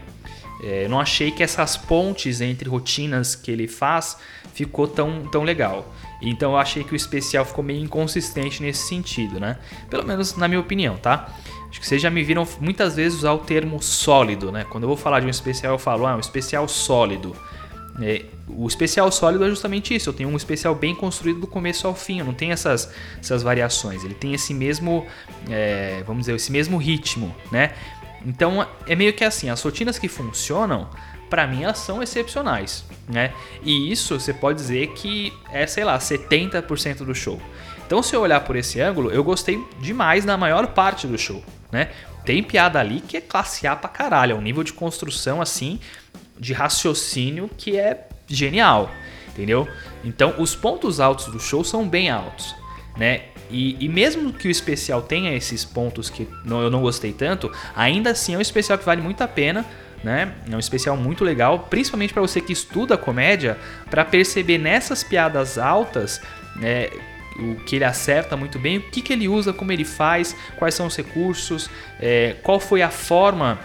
É, 0.64 0.88
não 0.88 1.00
achei 1.00 1.32
que 1.32 1.44
essas 1.44 1.76
pontes 1.76 2.40
entre 2.40 2.70
rotinas 2.70 3.36
que 3.36 3.52
ele 3.52 3.68
faz 3.68 4.18
ficou 4.54 4.88
tão, 4.88 5.28
tão 5.28 5.44
legal. 5.44 5.94
Então 6.22 6.52
eu 6.52 6.58
achei 6.58 6.84
que 6.84 6.94
o 6.94 6.96
especial 6.96 7.44
ficou 7.44 7.64
meio 7.64 7.84
inconsistente 7.84 8.62
nesse 8.62 8.88
sentido, 8.88 9.40
né? 9.40 9.58
Pelo 9.90 10.06
menos 10.06 10.38
na 10.38 10.48
minha 10.48 10.62
opinião, 10.62 10.96
tá? 10.96 11.30
Acho 11.70 11.82
que 11.82 11.88
vocês 11.88 12.02
já 12.02 12.10
me 12.10 12.24
viram 12.24 12.48
muitas 12.62 12.96
vezes 12.96 13.18
usar 13.18 13.34
o 13.34 13.40
termo 13.40 13.82
sólido, 13.82 14.52
né? 14.52 14.64
Quando 14.70 14.84
eu 14.84 14.88
vou 14.88 14.96
falar 14.96 15.20
de 15.20 15.26
um 15.26 15.30
especial, 15.30 15.74
eu 15.74 15.80
falo, 15.80 16.06
ah, 16.06 16.16
um 16.16 16.20
especial 16.20 16.68
sólido. 16.68 17.36
É, 18.02 18.26
o 18.48 18.68
especial 18.68 19.12
sólido 19.12 19.46
é 19.46 19.50
justamente 19.50 19.94
isso. 19.94 20.10
Eu 20.10 20.14
tenho 20.14 20.30
um 20.30 20.36
especial 20.36 20.74
bem 20.74 20.96
construído 20.96 21.42
do 21.42 21.48
começo 21.48 21.88
ao 21.88 21.94
fim. 21.94 22.20
Eu 22.20 22.26
não 22.26 22.34
tem 22.34 22.52
essas, 22.52 22.92
essas 23.20 23.44
variações. 23.44 24.04
Ele 24.04 24.16
tem 24.16 24.34
esse 24.34 24.54
mesmo, 24.54 25.06
é, 25.50 26.04
vamos 26.06 26.22
dizer, 26.22 26.36
esse 26.36 26.52
mesmo 26.52 26.78
ritmo, 26.78 27.36
né? 27.52 27.74
Então 28.26 28.68
é 28.88 28.96
meio 28.96 29.14
que 29.14 29.24
assim. 29.24 29.50
As 29.50 29.62
rotinas 29.62 30.00
que 30.00 30.08
funcionam, 30.08 30.90
para 31.30 31.46
mim, 31.46 31.64
elas 31.64 31.80
são 31.80 32.02
excepcionais, 32.02 32.84
né? 33.08 33.34
E 33.64 33.92
isso 33.92 34.20
você 34.20 34.34
pode 34.34 34.60
dizer 34.60 34.88
que 34.94 35.34
é, 35.52 35.68
sei 35.68 35.84
lá, 35.84 35.98
70% 35.98 36.98
do 37.04 37.14
show. 37.14 37.40
Então, 37.86 38.02
se 38.02 38.16
eu 38.16 38.22
olhar 38.22 38.40
por 38.40 38.56
esse 38.56 38.80
ângulo, 38.80 39.12
eu 39.12 39.24
gostei 39.24 39.64
demais 39.80 40.26
da 40.26 40.38
maior 40.38 40.68
parte 40.68 41.06
do 41.06 41.18
show, 41.18 41.44
né? 41.72 41.92
Tem 42.26 42.42
piada 42.42 42.80
ali 42.80 43.02
que 43.02 43.18
é 43.18 43.22
classe 43.22 43.68
A 43.68 43.76
pra 43.76 43.90
caralho, 43.90 44.32
é 44.32 44.36
um 44.36 44.42
nível 44.42 44.64
de 44.64 44.72
construção 44.72 45.42
assim 45.42 45.80
de 46.40 46.54
raciocínio 46.54 47.50
que 47.58 47.78
é 47.78 48.08
genial, 48.28 48.92
entendeu? 49.28 49.68
Então, 50.04 50.36
os 50.40 50.56
pontos 50.56 51.00
altos 51.00 51.28
do 51.28 51.40
show 51.40 51.64
são 51.64 51.88
bem 51.88 52.10
altos, 52.10 52.56
né? 52.98 53.22
E, 53.50 53.78
e, 53.80 53.88
mesmo 53.88 54.34
que 54.34 54.48
o 54.48 54.52
especial 54.52 55.02
tenha 55.02 55.36
esses 55.36 55.64
pontos 55.64 56.10
que 56.10 56.28
não, 56.44 56.62
eu 56.62 56.72
não 56.72 56.82
gostei 56.82 57.14
tanto, 57.14 57.52
ainda 57.76 58.12
assim 58.12 58.34
é 58.34 58.38
um 58.38 58.42
especial 58.42 58.78
que 58.80 58.86
vale 58.86 59.02
muito 59.02 59.22
a 59.22 59.28
pena, 59.28 59.66
né? 60.04 60.34
É 60.50 60.56
um 60.56 60.60
especial 60.60 60.98
muito 60.98 61.24
legal, 61.24 61.68
principalmente 61.70 62.14
para 62.14 62.22
você 62.22 62.42
que 62.42 62.52
estuda 62.52 62.98
comédia, 62.98 63.58
para 63.90 64.04
perceber 64.04 64.58
nessas 64.58 65.04
piadas 65.04 65.58
altas, 65.58 66.22
né? 66.56 66.90
O 67.38 67.56
que 67.64 67.78
ele 67.78 67.86
acerta 67.86 68.38
muito 68.38 68.60
bem, 68.60 68.78
o 68.78 68.82
que, 68.82 69.02
que 69.02 69.12
ele 69.12 69.28
usa, 69.28 69.52
como 69.52 69.72
ele 69.72 69.86
faz, 69.86 70.36
quais 70.58 70.76
são 70.76 70.86
os 70.86 70.96
recursos, 70.96 71.70
é, 72.00 72.36
qual 72.44 72.60
foi 72.60 72.84
a 72.84 72.90
forma 72.90 73.60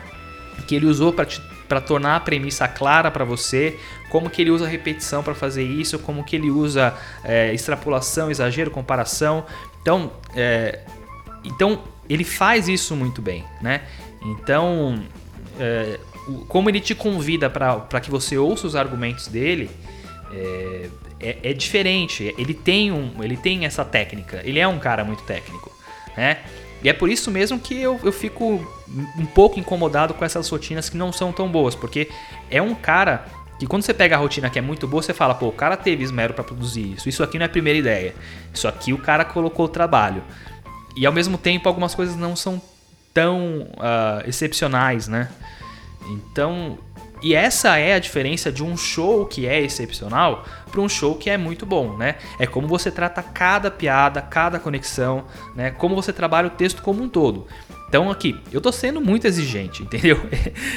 que 0.66 0.74
ele 0.74 0.86
usou 0.86 1.12
para 1.12 1.26
te 1.26 1.40
para 1.68 1.80
tornar 1.80 2.16
a 2.16 2.20
premissa 2.20 2.66
clara 2.66 3.10
para 3.10 3.24
você, 3.24 3.78
como 4.08 4.30
que 4.30 4.42
ele 4.42 4.50
usa 4.50 4.66
repetição 4.66 5.22
para 5.22 5.34
fazer 5.34 5.62
isso, 5.62 5.98
como 5.98 6.24
que 6.24 6.34
ele 6.34 6.50
usa 6.50 6.94
é, 7.22 7.52
extrapolação, 7.52 8.30
exagero, 8.30 8.70
comparação. 8.70 9.44
Então, 9.82 10.12
é, 10.34 10.80
então 11.44 11.82
ele 12.08 12.24
faz 12.24 12.68
isso 12.68 12.96
muito 12.96 13.20
bem, 13.20 13.44
né? 13.60 13.82
Então, 14.22 15.04
é, 15.60 16.00
como 16.48 16.68
ele 16.70 16.80
te 16.80 16.94
convida 16.94 17.50
para 17.50 18.00
que 18.00 18.10
você 18.10 18.36
ouça 18.38 18.66
os 18.66 18.74
argumentos 18.74 19.28
dele, 19.28 19.70
é, 20.32 20.88
é, 21.20 21.38
é, 21.42 21.52
diferente. 21.52 22.34
Ele 22.38 22.54
tem, 22.54 22.92
um, 22.92 23.22
ele 23.22 23.36
tem 23.36 23.64
essa 23.64 23.84
técnica. 23.84 24.40
Ele 24.44 24.58
é 24.58 24.68
um 24.68 24.78
cara 24.78 25.04
muito 25.04 25.22
técnico, 25.24 25.74
né? 26.16 26.38
E 26.82 26.88
é 26.88 26.92
por 26.92 27.10
isso 27.10 27.30
mesmo 27.30 27.58
que 27.58 27.80
eu, 27.80 27.98
eu 28.04 28.12
fico 28.12 28.64
um 29.18 29.26
pouco 29.26 29.58
incomodado 29.58 30.14
com 30.14 30.24
essas 30.24 30.48
rotinas 30.48 30.88
que 30.88 30.96
não 30.96 31.12
são 31.12 31.32
tão 31.32 31.48
boas, 31.48 31.74
porque 31.74 32.08
é 32.50 32.62
um 32.62 32.74
cara 32.74 33.26
que 33.58 33.66
quando 33.66 33.82
você 33.82 33.92
pega 33.92 34.14
a 34.14 34.18
rotina 34.18 34.48
que 34.48 34.58
é 34.58 34.62
muito 34.62 34.86
boa, 34.86 35.02
você 35.02 35.12
fala, 35.12 35.34
pô, 35.34 35.48
o 35.48 35.52
cara 35.52 35.76
teve 35.76 36.04
esmero 36.04 36.32
para 36.32 36.44
produzir 36.44 36.92
isso. 36.92 37.08
Isso 37.08 37.22
aqui 37.24 37.38
não 37.38 37.44
é 37.44 37.46
a 37.46 37.50
primeira 37.50 37.78
ideia. 37.78 38.14
Isso 38.54 38.68
aqui 38.68 38.92
o 38.92 38.98
cara 38.98 39.24
colocou 39.24 39.66
o 39.66 39.68
trabalho. 39.68 40.22
E 40.96 41.04
ao 41.04 41.12
mesmo 41.12 41.36
tempo, 41.36 41.68
algumas 41.68 41.94
coisas 41.94 42.14
não 42.14 42.36
são 42.36 42.62
tão 43.12 43.62
uh, 43.72 44.28
excepcionais, 44.28 45.08
né? 45.08 45.28
Então, 46.08 46.78
E 47.22 47.34
essa 47.34 47.76
é 47.78 47.94
a 47.94 47.98
diferença 47.98 48.50
de 48.52 48.62
um 48.62 48.76
show 48.76 49.26
que 49.26 49.46
é 49.46 49.60
excepcional 49.60 50.44
para 50.70 50.80
um 50.80 50.88
show 50.88 51.14
que 51.14 51.28
é 51.28 51.36
muito 51.36 51.66
bom, 51.66 51.96
né? 51.96 52.16
É 52.38 52.46
como 52.46 52.68
você 52.68 52.90
trata 52.90 53.22
cada 53.22 53.70
piada, 53.70 54.22
cada 54.22 54.58
conexão, 54.58 55.24
né? 55.54 55.70
Como 55.70 55.94
você 55.94 56.12
trabalha 56.12 56.46
o 56.46 56.50
texto 56.50 56.82
como 56.82 57.02
um 57.02 57.08
todo. 57.08 57.46
Então 57.88 58.10
aqui, 58.10 58.38
eu 58.52 58.60
tô 58.60 58.70
sendo 58.70 59.00
muito 59.00 59.26
exigente, 59.26 59.82
entendeu? 59.84 60.20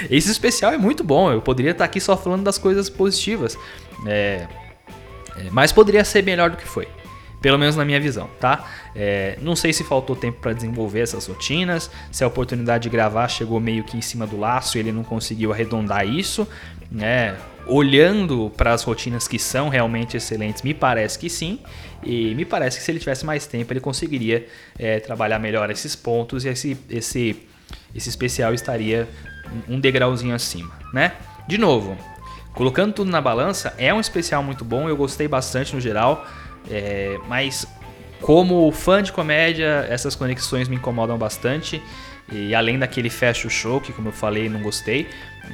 Esse 0.10 0.32
especial 0.32 0.72
é 0.74 0.78
muito 0.78 1.04
bom, 1.04 1.32
eu 1.32 1.42
poderia 1.42 1.72
estar 1.72 1.86
aqui 1.86 2.00
só 2.00 2.16
falando 2.16 2.44
das 2.44 2.58
coisas 2.58 2.90
positivas, 2.90 3.58
é, 4.08 4.48
é, 5.38 5.50
mas 5.52 5.72
poderia 5.72 6.06
ser 6.06 6.24
melhor 6.24 6.50
do 6.50 6.58
que 6.58 6.68
foi. 6.68 6.88
Pelo 7.42 7.58
menos 7.58 7.76
na 7.76 7.84
minha 7.84 8.00
visão, 8.00 8.30
tá? 8.40 8.70
É, 8.96 9.38
não 9.42 9.56
sei 9.56 9.74
se 9.74 9.84
faltou 9.84 10.16
tempo 10.16 10.40
para 10.40 10.54
desenvolver 10.54 11.00
essas 11.00 11.26
rotinas, 11.26 11.90
se 12.12 12.24
a 12.24 12.28
oportunidade 12.28 12.84
de 12.84 12.90
gravar 12.90 13.28
chegou 13.28 13.60
meio 13.60 13.84
que 13.84 13.98
em 13.98 14.02
cima 14.02 14.28
do 14.28 14.40
laço 14.40 14.78
e 14.78 14.80
ele 14.80 14.92
não 14.92 15.04
conseguiu 15.04 15.52
arredondar 15.52 16.08
isso, 16.08 16.48
né? 16.92 17.36
Olhando 17.66 18.52
para 18.56 18.74
as 18.74 18.84
rotinas 18.84 19.28
que 19.28 19.40
são 19.40 19.70
realmente 19.70 20.16
excelentes, 20.18 20.62
me 20.62 20.74
parece 20.74 21.18
que 21.18 21.30
sim. 21.30 21.60
E 22.04 22.34
me 22.36 22.46
parece 22.46 22.78
que 22.78 22.84
se 22.84 22.92
ele 22.92 23.00
tivesse 23.00 23.26
mais 23.26 23.48
tempo, 23.48 23.74
ele 23.74 23.80
conseguiria 23.80 24.48
é, 24.78 25.00
trabalhar 25.00 25.40
melhor 25.40 25.70
esses 25.72 25.96
pontos 25.96 26.46
e 26.46 26.50
esse, 26.50 26.78
esse, 26.90 27.42
esse 27.96 28.10
especial 28.10 28.54
estaria 28.54 29.08
um 29.68 29.80
degrauzinho 29.80 30.36
acima, 30.36 30.72
né? 30.94 31.14
De 31.48 31.58
novo, 31.58 31.98
colocando 32.54 32.94
tudo 32.94 33.10
na 33.10 33.22
balança, 33.22 33.74
é 33.78 33.94
um 33.94 34.00
especial 34.00 34.44
muito 34.44 34.64
bom, 34.64 34.88
eu 34.88 34.96
gostei 34.96 35.28
bastante 35.28 35.74
no 35.74 35.82
geral. 35.82 36.26
É, 36.70 37.18
mas 37.28 37.68
como 38.22 38.72
fã 38.72 39.02
de 39.02 39.12
comédia, 39.12 39.86
essas 39.90 40.16
conexões 40.16 40.68
me 40.68 40.76
incomodam 40.76 41.18
bastante. 41.18 41.82
E 42.32 42.56
além 42.56 42.80
daquele 42.80 43.10
fecha 43.10 43.48
o 43.48 43.50
show, 43.50 43.82
que 43.82 43.92
como 43.92 44.10
eu 44.10 44.14
falei, 44.14 44.48
não 44.48 44.62
gostei. 44.62 45.08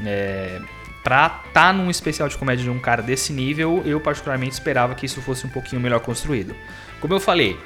É, 0.06 0.60
pra 1.04 1.26
estar 1.28 1.52
tá 1.54 1.74
num 1.74 1.90
especial 1.90 2.28
de 2.28 2.38
comédia 2.38 2.64
de 2.64 2.70
um 2.70 2.80
cara 2.80 3.02
desse 3.02 3.32
nível, 3.34 3.82
eu 3.86 4.00
particularmente 4.00 4.54
esperava 4.54 4.94
que 4.94 5.06
isso 5.06 5.22
fosse 5.22 5.48
um 5.48 5.50
pouquinho 5.50 5.82
melhor 5.82 6.02
construído. 6.02 6.54
Como 7.00 7.14
eu 7.14 7.20
falei, 7.20 7.58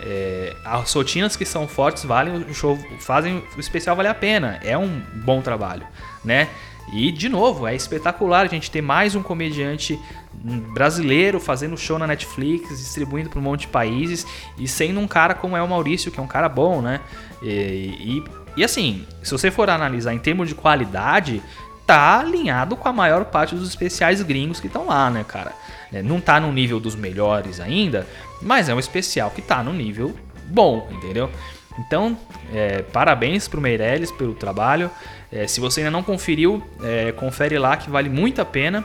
é, 0.00 0.54
as 0.64 0.92
rotinas 0.92 1.36
que 1.36 1.44
são 1.44 1.66
fortes 1.66 2.04
valem 2.04 2.34
o 2.34 2.54
show, 2.54 2.78
fazem 3.00 3.42
o 3.56 3.60
especial 3.60 3.96
valer 3.96 4.08
a 4.08 4.14
pena. 4.14 4.58
É 4.62 4.76
um 4.76 5.00
bom 5.14 5.40
trabalho, 5.40 5.86
né? 6.24 6.48
E 6.92 7.12
de 7.12 7.28
novo, 7.28 7.66
é 7.66 7.74
espetacular 7.74 8.46
a 8.46 8.48
gente 8.48 8.70
ter 8.70 8.80
mais 8.80 9.14
um 9.14 9.22
comediante 9.22 9.98
brasileiro 10.32 11.40
fazendo 11.40 11.76
show 11.76 11.98
na 11.98 12.06
Netflix, 12.06 12.68
distribuindo 12.78 13.28
para 13.30 13.38
um 13.38 13.42
monte 13.42 13.62
de 13.62 13.68
países 13.68 14.26
e 14.58 14.68
sendo 14.68 15.00
um 15.00 15.08
cara 15.08 15.34
como 15.34 15.56
é 15.56 15.62
o 15.62 15.68
Maurício, 15.68 16.10
que 16.10 16.20
é 16.20 16.22
um 16.22 16.26
cara 16.26 16.48
bom, 16.48 16.80
né? 16.80 17.00
E, 17.42 17.46
e, 17.46 18.24
e 18.56 18.64
assim, 18.64 19.06
se 19.22 19.30
você 19.32 19.50
for 19.50 19.70
analisar 19.70 20.12
em 20.14 20.18
termos 20.18 20.48
de 20.48 20.54
qualidade, 20.54 21.42
tá 21.86 22.20
alinhado 22.20 22.76
com 22.76 22.88
a 22.88 22.92
maior 22.92 23.24
parte 23.24 23.54
dos 23.54 23.68
especiais 23.68 24.20
gringos 24.22 24.60
que 24.60 24.66
estão 24.66 24.86
lá, 24.86 25.10
né, 25.10 25.24
cara? 25.26 25.52
É, 25.92 26.02
não 26.02 26.20
tá 26.20 26.38
no 26.38 26.52
nível 26.52 26.78
dos 26.78 26.94
melhores 26.94 27.60
ainda, 27.60 28.06
mas 28.42 28.68
é 28.68 28.74
um 28.74 28.78
especial 28.78 29.30
que 29.30 29.40
tá 29.40 29.62
no 29.62 29.72
nível 29.72 30.14
bom, 30.46 30.86
entendeu? 30.90 31.30
Então, 31.78 32.18
é, 32.52 32.82
parabéns 32.82 33.46
pro 33.46 33.60
Meirelles 33.60 34.10
pelo 34.10 34.34
trabalho. 34.34 34.90
É, 35.30 35.46
se 35.46 35.60
você 35.60 35.80
ainda 35.80 35.90
não 35.90 36.02
conferiu, 36.02 36.62
é, 36.82 37.12
confere 37.12 37.58
lá 37.58 37.76
que 37.76 37.88
vale 37.88 38.08
muito 38.08 38.40
a 38.40 38.44
pena. 38.44 38.84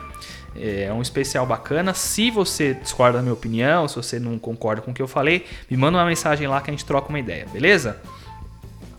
É, 0.56 0.84
é 0.84 0.94
um 0.94 1.02
especial 1.02 1.46
bacana. 1.46 1.94
Se 1.94 2.30
você 2.30 2.74
discorda 2.74 3.18
da 3.18 3.22
minha 3.22 3.34
opinião, 3.34 3.88
se 3.88 3.96
você 3.96 4.20
não 4.20 4.38
concorda 4.38 4.82
com 4.82 4.92
o 4.92 4.94
que 4.94 5.02
eu 5.02 5.08
falei, 5.08 5.46
me 5.70 5.78
manda 5.78 5.98
uma 5.98 6.06
mensagem 6.06 6.48
lá 6.48 6.62
que 6.62 6.70
a 6.70 6.74
gente 6.74 6.86
troca 6.86 7.10
uma 7.10 7.20
ideia, 7.20 7.48
beleza? 7.52 8.02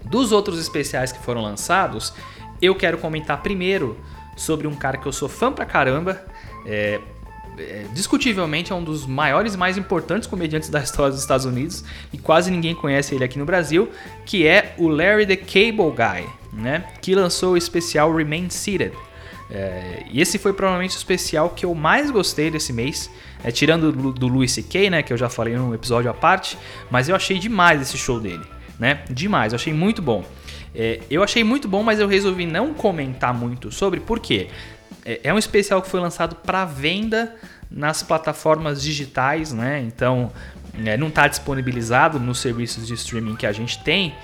Dos 0.04 0.32
outros 0.32 0.58
especiais 0.58 1.12
que 1.12 1.18
foram 1.22 1.42
lançados, 1.42 2.12
eu 2.60 2.74
quero 2.74 2.98
comentar 2.98 3.42
primeiro 3.42 3.98
sobre 4.36 4.66
um 4.66 4.74
cara 4.74 4.98
que 4.98 5.06
eu 5.06 5.12
sou 5.12 5.28
fã 5.28 5.52
pra 5.52 5.64
caramba. 5.64 6.22
É, 6.66 7.00
é, 7.58 7.84
discutivelmente 7.92 8.72
é 8.72 8.74
um 8.74 8.82
dos 8.82 9.06
maiores 9.06 9.54
e 9.54 9.56
mais 9.56 9.78
importantes 9.78 10.26
comediantes 10.26 10.68
da 10.68 10.80
história 10.80 11.12
dos 11.12 11.20
Estados 11.20 11.46
Unidos 11.46 11.84
e 12.12 12.18
quase 12.18 12.50
ninguém 12.50 12.74
conhece 12.74 13.14
ele 13.14 13.22
aqui 13.22 13.38
no 13.38 13.44
Brasil, 13.44 13.88
que 14.26 14.46
é 14.46 14.74
o 14.76 14.88
Larry 14.88 15.26
the 15.26 15.36
Cable 15.36 15.92
Guy, 15.92 16.26
né? 16.52 16.84
Que 17.00 17.14
lançou 17.14 17.52
o 17.52 17.56
especial 17.56 18.14
Remain 18.14 18.50
Seated. 18.50 18.92
É, 19.50 20.04
e 20.11 20.20
esse 20.20 20.38
foi 20.38 20.52
provavelmente 20.52 20.96
o 20.96 20.98
especial 20.98 21.50
que 21.50 21.64
eu 21.64 21.74
mais 21.74 22.11
gostei 22.11 22.50
desse 22.50 22.72
mês, 22.72 23.11
é, 23.42 23.50
tirando 23.50 23.92
do, 23.92 24.12
do 24.12 24.28
Louis 24.28 24.50
C.K., 24.50 24.90
né, 24.90 25.02
que 25.02 25.12
eu 25.12 25.16
já 25.16 25.28
falei 25.28 25.57
num 25.57 25.74
episódio 25.74 26.11
à 26.11 26.14
parte, 26.14 26.59
mas 26.90 27.09
eu 27.09 27.16
achei 27.16 27.38
demais 27.38 27.80
esse 27.83 27.98
show 27.98 28.18
dele, 28.18 28.44
né? 28.78 29.02
Demais, 29.11 29.52
eu 29.52 29.57
achei 29.57 29.72
muito 29.72 30.00
bom. 30.00 30.24
É, 30.74 31.00
eu 31.11 31.22
achei 31.22 31.44
muito 31.44 31.68
bom, 31.68 31.83
mas 31.83 32.00
eu 32.00 32.09
resolvi 32.09 32.46
não 32.46 32.74
comentar 32.74 33.33
muito 33.33 33.70
sobre, 33.70 34.00
por 34.00 34.18
quê? 34.18 34.48
É, 35.04 35.20
é 35.24 35.35
um 35.35 35.38
especial 35.38 35.83
que 35.83 35.88
foi 35.88 36.00
lançado 36.00 36.37
para 36.37 36.64
venda 36.64 37.35
nas 37.70 38.02
plataformas 38.02 38.83
digitais, 38.83 39.52
né? 39.52 39.83
Então 39.87 40.33
é, 40.85 40.96
não 40.96 41.09
está 41.09 41.28
disponibilizado 41.28 42.18
nos 42.18 42.38
serviços 42.38 42.87
de 42.87 42.94
streaming 42.94 43.37
que 43.37 43.46
a 43.46 43.52
gente 43.52 43.83
tem. 43.83 44.14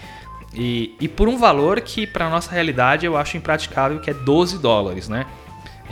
E, 0.55 0.97
e 1.01 1.09
por 1.09 1.29
um 1.29 1.39
valor 1.39 1.81
que, 1.81 2.07
para 2.07 2.29
nossa 2.29 2.51
realidade, 2.51 3.07
eu 3.07 3.17
acho 3.17 3.37
impraticável, 3.37 4.01
que 4.01 4.11
é 4.11 4.15
12 4.15 4.59
dólares, 4.59 5.09
né? 5.09 5.27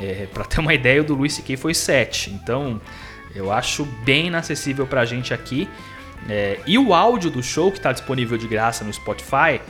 É, 0.00 0.26
para 0.32 0.44
ter 0.44 0.60
uma 0.60 0.74
ideia, 0.74 1.00
o 1.00 1.04
do 1.04 1.14
Luis 1.14 1.34
C.K. 1.34 1.56
foi 1.56 1.74
7. 1.74 2.30
Então, 2.30 2.80
eu 3.34 3.52
acho 3.52 3.84
bem 4.04 4.26
inacessível 4.26 4.86
para 4.86 5.02
a 5.02 5.04
gente 5.04 5.32
aqui. 5.32 5.68
É, 6.28 6.58
e 6.66 6.76
o 6.78 6.92
áudio 6.92 7.30
do 7.30 7.42
show, 7.42 7.70
que 7.70 7.78
está 7.78 7.92
disponível 7.92 8.36
de 8.36 8.48
graça 8.48 8.84
no 8.84 8.92
Spotify, 8.92 9.60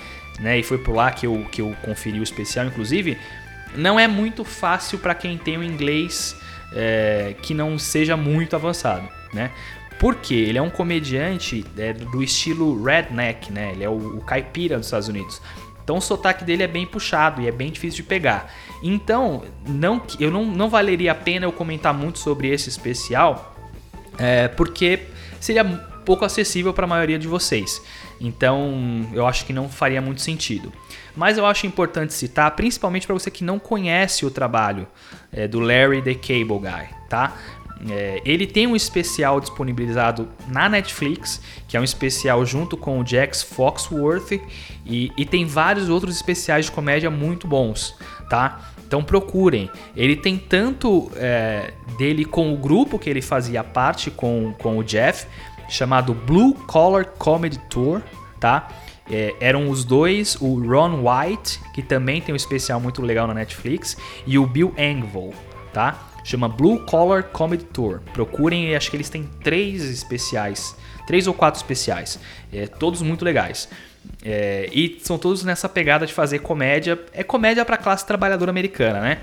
né? 0.41 0.59
E 0.59 0.63
foi 0.63 0.79
por 0.79 0.95
lá 0.95 1.11
que 1.11 1.27
eu, 1.27 1.47
que 1.51 1.61
eu 1.61 1.75
conferi 1.83 2.19
o 2.21 2.23
especial, 2.23 2.67
inclusive 2.67 3.19
não 3.75 3.99
é 3.99 4.07
muito 4.07 4.45
fácil 4.45 4.99
para 4.99 5.15
quem 5.15 5.37
tem 5.37 5.59
o 5.59 5.63
inglês 5.63 6.37
é, 6.73 7.35
que 7.43 7.55
não 7.55 7.79
seja 7.79 8.17
muito 8.17 8.55
avançado, 8.55 9.09
né? 9.33 9.51
Porque 9.99 10.35
ele 10.35 10.59
é 10.59 10.63
um 10.63 10.71
comediante 10.71 11.65
é, 11.77 11.93
do 11.93 12.23
estilo 12.23 12.83
redneck, 12.83 13.53
né? 13.53 13.73
Ele 13.73 13.85
é 13.85 13.89
o, 13.89 14.19
o 14.19 14.21
caipira 14.21 14.77
dos 14.77 14.87
Estados 14.87 15.09
Unidos. 15.09 15.41
Então 15.83 15.97
o 15.97 16.01
sotaque 16.01 16.45
dele 16.45 16.63
é 16.63 16.67
bem 16.67 16.87
puxado 16.87 17.41
e 17.41 17.49
é 17.49 17.51
bem 17.51 17.71
difícil 17.71 18.03
de 18.03 18.03
pegar. 18.03 18.53
Então, 18.83 19.43
não, 19.67 20.03
eu 20.21 20.31
não, 20.31 20.45
não 20.45 20.69
valeria 20.69 21.13
a 21.13 21.15
pena 21.15 21.47
eu 21.47 21.53
comentar 21.53 21.95
muito 21.95 22.19
sobre 22.19 22.49
esse 22.49 22.69
especial, 22.69 23.57
é, 24.19 24.49
porque 24.49 25.07
seria 25.41 25.65
pouco 25.65 26.25
acessível 26.25 26.73
para 26.73 26.85
a 26.85 26.89
maioria 26.89 27.19
de 27.19 27.27
vocês. 27.27 27.83
Então, 28.21 29.09
eu 29.13 29.27
acho 29.27 29.47
que 29.47 29.53
não 29.53 29.69
faria 29.69 30.01
muito 30.01 30.21
sentido. 30.21 30.73
Mas 31.17 31.39
eu 31.39 31.47
acho 31.47 31.67
importante 31.67 32.13
citar, 32.13 32.51
principalmente 32.53 33.07
para 33.07 33.15
você 33.15 33.31
que 33.31 33.43
não 33.43 33.59
conhece 33.59 34.25
o 34.25 34.31
trabalho 34.31 34.87
é, 35.33 35.49
do 35.49 35.59
Larry 35.59 36.03
the 36.03 36.15
Cable 36.15 36.59
Guy, 36.61 36.89
tá? 37.09 37.35
É, 37.89 38.21
ele 38.25 38.47
tem 38.47 38.67
um 38.67 38.75
especial 38.75 39.41
disponibilizado 39.41 40.29
na 40.49 40.69
Netflix, 40.69 41.41
que 41.69 41.77
é 41.77 41.81
um 41.81 41.85
especial 41.85 42.45
junto 42.45 42.77
com 42.77 42.99
o 43.01 43.07
Jax 43.07 43.43
Foxworth, 43.43 44.41
e, 44.85 45.13
e 45.17 45.25
tem 45.25 45.45
vários 45.45 45.89
outros 45.89 46.17
especiais 46.17 46.67
de 46.67 46.73
comédia 46.73 47.11
muito 47.11 47.47
bons, 47.47 47.95
tá? 48.29 48.73
Então 48.87 49.05
procurem. 49.05 49.71
Ele 49.95 50.17
tem 50.17 50.39
tanto 50.39 51.11
é, 51.15 51.73
dele 51.97 52.25
com 52.25 52.53
o 52.53 52.57
grupo 52.57 52.99
que 52.99 53.09
ele 53.09 53.23
fazia 53.23 53.63
parte 53.63 54.11
com, 54.11 54.55
com 54.59 54.79
o 54.79 54.83
Jeff, 54.83 55.27
chamado 55.69 56.15
Blue 56.15 56.55
Collar 56.55 57.07
Comedy 57.19 57.59
Tour, 57.71 58.03
tá? 58.41 58.69
É, 59.11 59.35
eram 59.41 59.71
os 59.71 59.85
dois, 59.85 60.37
o 60.41 60.61
Ron 60.61 61.03
White, 61.03 61.61
que 61.73 61.83
também 61.83 62.21
tem 62.21 62.33
um 62.33 62.37
especial 62.37 62.81
muito 62.81 63.03
legal 63.03 63.27
na 63.27 63.35
Netflix, 63.35 63.97
e 64.27 64.39
o 64.39 64.47
Bill 64.47 64.75
Engvall, 64.77 65.33
tá? 65.73 66.08
Chama 66.29 66.47
Blue 66.47 66.81
Collar 66.81 67.23
Comedy 67.23 67.65
Tour. 67.65 68.01
Procurem, 68.13 68.77
acho 68.77 68.91
que 68.91 68.97
eles 68.99 69.09
têm 69.09 69.27
três 69.43 69.83
especiais, 69.83 70.77
três 71.07 71.27
ou 71.27 71.33
quatro 71.33 71.59
especiais, 71.59 72.21
é, 72.53 72.67
todos 72.67 73.01
muito 73.01 73.25
legais. 73.25 73.67
É, 74.23 74.69
e 74.71 74.99
são 75.03 75.17
todos 75.17 75.43
nessa 75.43 75.71
pegada 75.71 76.07
de 76.07 76.13
fazer 76.13 76.41
comédia, 76.41 76.99
é 77.15 77.23
comédia 77.23 77.65
para 77.65 77.79
classe 77.79 78.07
trabalhadora 78.07 78.51
americana, 78.51 79.01
né? 79.01 79.19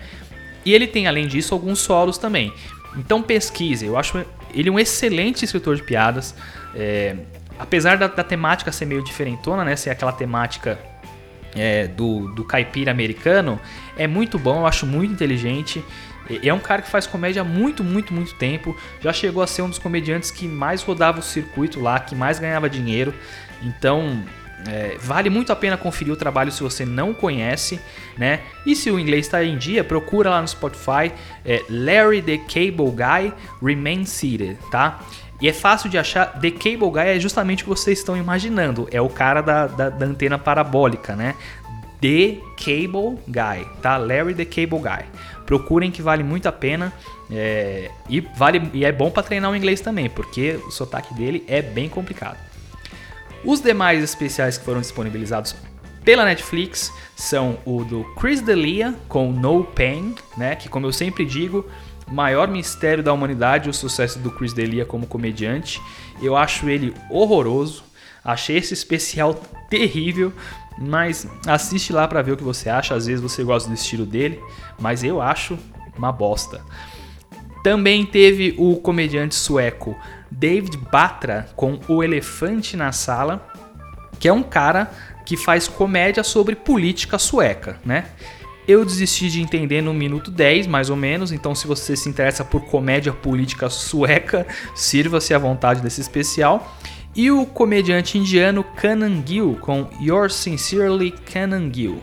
E 0.65 0.73
ele 0.73 0.87
tem, 0.87 1.05
além 1.05 1.27
disso, 1.27 1.53
alguns 1.53 1.77
solos 1.77 2.17
também. 2.17 2.51
Então 2.97 3.21
pesquise, 3.21 3.85
eu 3.85 3.95
acho 3.99 4.25
ele 4.51 4.71
um 4.71 4.79
excelente 4.79 5.45
escritor 5.45 5.75
de 5.75 5.83
piadas. 5.83 6.33
É, 6.73 7.15
apesar 7.59 7.99
da, 7.99 8.07
da, 8.07 8.23
temática 8.23 8.71
ser 8.71 8.85
meio 8.87 9.03
diferentona, 9.03 9.63
né? 9.63 9.75
Ser 9.75 9.91
aquela 9.91 10.11
temática 10.11 10.79
é, 11.55 11.87
do, 11.87 12.33
do 12.33 12.43
caipira 12.43 12.89
americano, 12.89 13.61
é 13.95 14.07
muito 14.07 14.39
bom, 14.39 14.61
eu 14.61 14.65
acho 14.65 14.87
muito 14.87 15.13
inteligente. 15.13 15.83
É 16.43 16.53
um 16.53 16.59
cara 16.59 16.81
que 16.81 16.89
faz 16.89 17.05
comédia 17.05 17.41
há 17.41 17.45
muito, 17.45 17.83
muito, 17.83 18.13
muito 18.13 18.33
tempo. 18.35 18.75
Já 19.01 19.13
chegou 19.13 19.43
a 19.43 19.47
ser 19.47 19.61
um 19.61 19.69
dos 19.69 19.79
comediantes 19.79 20.31
que 20.31 20.47
mais 20.47 20.81
rodava 20.81 21.19
o 21.19 21.23
circuito 21.23 21.79
lá, 21.79 21.99
que 21.99 22.15
mais 22.15 22.39
ganhava 22.39 22.69
dinheiro. 22.69 23.13
Então, 23.61 24.23
é, 24.67 24.97
vale 24.99 25.29
muito 25.29 25.51
a 25.51 25.55
pena 25.55 25.77
conferir 25.77 26.11
o 26.11 26.15
trabalho 26.15 26.51
se 26.51 26.63
você 26.63 26.85
não 26.85 27.13
conhece, 27.13 27.79
né? 28.17 28.41
E 28.65 28.75
se 28.75 28.89
o 28.89 28.99
inglês 28.99 29.27
está 29.27 29.43
em 29.43 29.57
dia, 29.57 29.83
procura 29.83 30.29
lá 30.31 30.41
no 30.41 30.47
Spotify 30.47 31.11
é 31.45 31.63
Larry 31.69 32.21
the 32.21 32.37
Cable 32.37 32.91
Guy 32.91 33.33
Remain 33.61 34.05
Seated, 34.05 34.57
tá? 34.71 35.01
E 35.41 35.47
é 35.47 35.53
fácil 35.53 35.89
de 35.89 35.97
achar. 35.97 36.39
The 36.39 36.51
Cable 36.51 36.89
Guy 36.91 37.07
é 37.17 37.19
justamente 37.19 37.63
o 37.63 37.65
que 37.65 37.69
vocês 37.69 37.99
estão 37.99 38.15
imaginando. 38.15 38.87
É 38.91 39.01
o 39.01 39.09
cara 39.09 39.41
da, 39.41 39.67
da, 39.67 39.89
da 39.89 40.05
antena 40.05 40.39
parabólica, 40.39 41.15
né? 41.15 41.35
The 42.01 42.37
Cable 42.57 43.19
Guy, 43.27 43.67
tá? 43.81 43.97
Larry 43.97 44.33
The 44.33 44.45
Cable 44.45 44.79
Guy. 44.79 45.05
Procurem 45.45 45.91
que 45.91 46.01
vale 46.01 46.23
muito 46.23 46.47
a 46.47 46.51
pena 46.51 46.91
é, 47.29 47.91
e, 48.09 48.19
vale, 48.19 48.69
e 48.73 48.83
é 48.83 48.91
bom 48.91 49.11
para 49.11 49.23
treinar 49.23 49.51
o 49.51 49.55
inglês 49.55 49.81
também, 49.81 50.09
porque 50.09 50.59
o 50.67 50.71
sotaque 50.71 51.13
dele 51.13 51.43
é 51.47 51.61
bem 51.61 51.87
complicado. 51.87 52.37
Os 53.43 53.61
demais 53.61 54.03
especiais 54.03 54.57
que 54.57 54.65
foram 54.65 54.81
disponibilizados 54.81 55.55
pela 56.03 56.25
Netflix 56.25 56.91
são 57.15 57.57
o 57.65 57.83
do 57.83 58.03
Chris 58.15 58.41
D'Elia 58.41 58.95
com 59.07 59.31
No 59.31 59.63
Pain, 59.63 60.15
né? 60.37 60.55
Que 60.55 60.69
como 60.69 60.85
eu 60.85 60.93
sempre 60.93 61.25
digo, 61.25 61.65
maior 62.07 62.47
mistério 62.47 63.03
da 63.03 63.11
humanidade 63.11 63.69
o 63.69 63.73
sucesso 63.73 64.19
do 64.19 64.31
Chris 64.31 64.53
D'Elia 64.53 64.85
como 64.85 65.07
comediante. 65.07 65.81
Eu 66.21 66.35
acho 66.35 66.69
ele 66.69 66.93
horroroso. 67.09 67.83
Achei 68.23 68.57
esse 68.57 68.73
especial 68.73 69.35
terrível, 69.69 70.33
mas 70.77 71.27
assiste 71.45 71.93
lá 71.93 72.07
para 72.07 72.21
ver 72.21 72.31
o 72.31 72.37
que 72.37 72.43
você 72.43 72.69
acha. 72.69 72.95
Às 72.95 73.05
vezes 73.05 73.21
você 73.21 73.43
gosta 73.43 73.69
do 73.69 73.75
estilo 73.75 74.05
dele, 74.05 74.39
mas 74.79 75.03
eu 75.03 75.21
acho 75.21 75.57
uma 75.97 76.11
bosta. 76.11 76.61
Também 77.63 78.05
teve 78.05 78.53
o 78.57 78.75
comediante 78.75 79.33
sueco 79.33 79.95
David 80.29 80.77
Batra 80.77 81.47
com 81.55 81.79
O 81.87 82.03
Elefante 82.03 82.77
na 82.77 82.91
Sala, 82.91 83.47
que 84.19 84.27
é 84.27 84.33
um 84.33 84.43
cara 84.43 84.91
que 85.25 85.35
faz 85.35 85.67
comédia 85.67 86.23
sobre 86.23 86.55
política 86.55 87.17
sueca, 87.17 87.79
né? 87.83 88.05
Eu 88.67 88.83
desisti 88.83 89.29
de 89.29 89.41
entender 89.41 89.81
no 89.81 89.93
minuto 89.93 90.31
10, 90.31 90.65
mais 90.65 90.89
ou 90.89 90.95
menos, 90.95 91.31
então 91.31 91.53
se 91.53 91.67
você 91.67 91.95
se 91.95 92.09
interessa 92.09 92.43
por 92.43 92.65
comédia 92.65 93.13
política 93.13 93.69
sueca, 93.69 94.45
sirva-se 94.73 95.33
à 95.33 95.37
vontade 95.37 95.81
desse 95.81 96.01
especial. 96.01 96.75
E 97.15 97.31
o 97.31 97.45
comediante 97.45 98.17
indiano 98.17 98.63
Kanan 98.63 99.23
Gill 99.25 99.57
com 99.61 99.89
Yours 100.01 100.35
Sincerely 100.35 101.11
Kanan 101.11 101.71
Gill. 101.71 102.01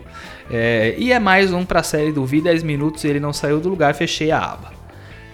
É, 0.51 0.95
e 0.97 1.11
é 1.11 1.19
mais 1.19 1.53
um 1.53 1.65
para 1.65 1.79
a 1.79 1.83
série 1.83 2.11
do 2.11 2.25
Vi 2.25 2.41
10 2.41 2.63
minutos 2.63 3.03
ele 3.05 3.19
não 3.19 3.33
saiu 3.33 3.59
do 3.59 3.69
lugar, 3.69 3.93
fechei 3.95 4.31
a 4.31 4.39
aba. 4.39 4.73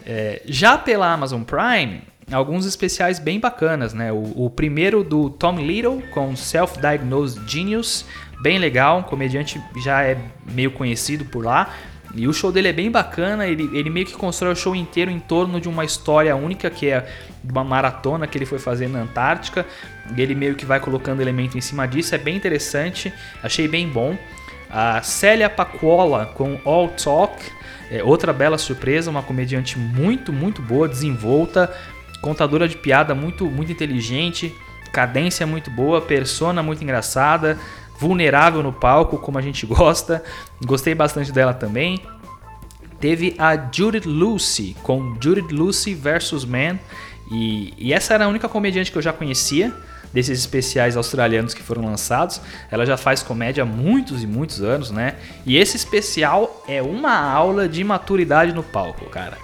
É, 0.05 0.41
já 0.45 0.77
pela 0.77 1.11
Amazon 1.11 1.43
Prime, 1.43 2.01
alguns 2.31 2.65
especiais 2.65 3.19
bem 3.19 3.39
bacanas, 3.39 3.93
né? 3.93 4.11
O, 4.11 4.45
o 4.45 4.49
primeiro 4.49 5.03
do 5.03 5.29
Tom 5.29 5.57
Little 5.59 6.01
com 6.11 6.35
Self-Diagnosed 6.35 7.41
Genius, 7.47 8.05
bem 8.41 8.57
legal, 8.57 8.99
um 8.99 9.03
comediante 9.03 9.61
já 9.83 10.03
é 10.03 10.17
meio 10.51 10.71
conhecido 10.71 11.25
por 11.25 11.43
lá. 11.43 11.73
E 12.15 12.27
o 12.27 12.33
show 12.33 12.51
dele 12.51 12.69
é 12.69 12.73
bem 12.73 12.89
bacana, 12.89 13.45
ele, 13.45 13.69
ele 13.71 13.89
meio 13.89 14.05
que 14.05 14.13
constrói 14.13 14.53
o 14.53 14.55
show 14.55 14.75
inteiro 14.75 15.11
em 15.11 15.19
torno 15.19 15.61
de 15.61 15.69
uma 15.69 15.85
história 15.85 16.35
única, 16.35 16.67
que 16.69 16.89
é 16.89 17.07
uma 17.47 17.63
maratona 17.63 18.25
que 18.25 18.35
ele 18.35 18.47
foi 18.47 18.57
fazer 18.57 18.87
na 18.87 19.01
Antártica. 19.01 19.65
E 20.15 20.19
ele 20.19 20.33
meio 20.33 20.55
que 20.55 20.65
vai 20.65 20.79
colocando 20.79 21.21
elemento 21.21 21.55
em 21.55 21.61
cima 21.61 21.87
disso, 21.87 22.15
é 22.15 22.17
bem 22.17 22.35
interessante, 22.35 23.13
achei 23.43 23.67
bem 23.67 23.87
bom. 23.87 24.17
A 24.69 25.01
Célia 25.01 25.49
Pacuola 25.49 26.27
com 26.35 26.59
All 26.63 26.89
Talk, 26.89 27.43
é 27.89 28.03
outra 28.03 28.31
bela 28.31 28.57
surpresa, 28.57 29.09
uma 29.09 29.23
comediante 29.23 29.79
muito, 29.79 30.31
muito 30.31 30.61
boa, 30.61 30.87
desenvolta, 30.87 31.73
contadora 32.21 32.67
de 32.67 32.77
piada 32.77 33.15
muito, 33.15 33.45
muito 33.45 33.71
inteligente, 33.71 34.53
cadência 34.91 35.47
muito 35.47 35.71
boa, 35.71 36.01
persona 36.01 36.61
muito 36.61 36.83
engraçada, 36.83 37.57
vulnerável 37.97 38.61
no 38.61 38.71
palco, 38.71 39.17
como 39.17 39.39
a 39.39 39.41
gente 39.41 39.65
gosta. 39.67 40.23
Gostei 40.63 40.93
bastante 40.93 41.31
dela 41.31 41.53
também. 41.53 41.99
Teve 42.99 43.35
a 43.39 43.55
Judith 43.71 44.05
Lucy 44.05 44.75
com 44.83 45.17
Judith 45.19 45.51
Lucy 45.51 45.95
vs 45.95 46.45
Man. 46.45 46.77
E, 47.31 47.73
e, 47.77 47.93
essa 47.93 48.13
era 48.13 48.25
a 48.25 48.27
única 48.27 48.49
comediante 48.49 48.91
que 48.91 48.97
eu 48.97 49.01
já 49.01 49.13
conhecia 49.13 49.73
desses 50.13 50.39
especiais 50.39 50.97
australianos 50.97 51.53
que 51.53 51.61
foram 51.61 51.85
lançados. 51.85 52.41
Ela 52.71 52.85
já 52.85 52.97
faz 52.97 53.21
comédia 53.21 53.63
há 53.63 53.65
muitos 53.65 54.23
e 54.23 54.27
muitos 54.27 54.61
anos, 54.61 54.91
né? 54.91 55.15
E 55.45 55.57
esse 55.57 55.77
especial 55.77 56.63
é 56.67 56.81
uma 56.81 57.19
aula 57.19 57.67
de 57.67 57.83
maturidade 57.83 58.53
no 58.53 58.63
palco, 58.63 59.05
cara. 59.05 59.37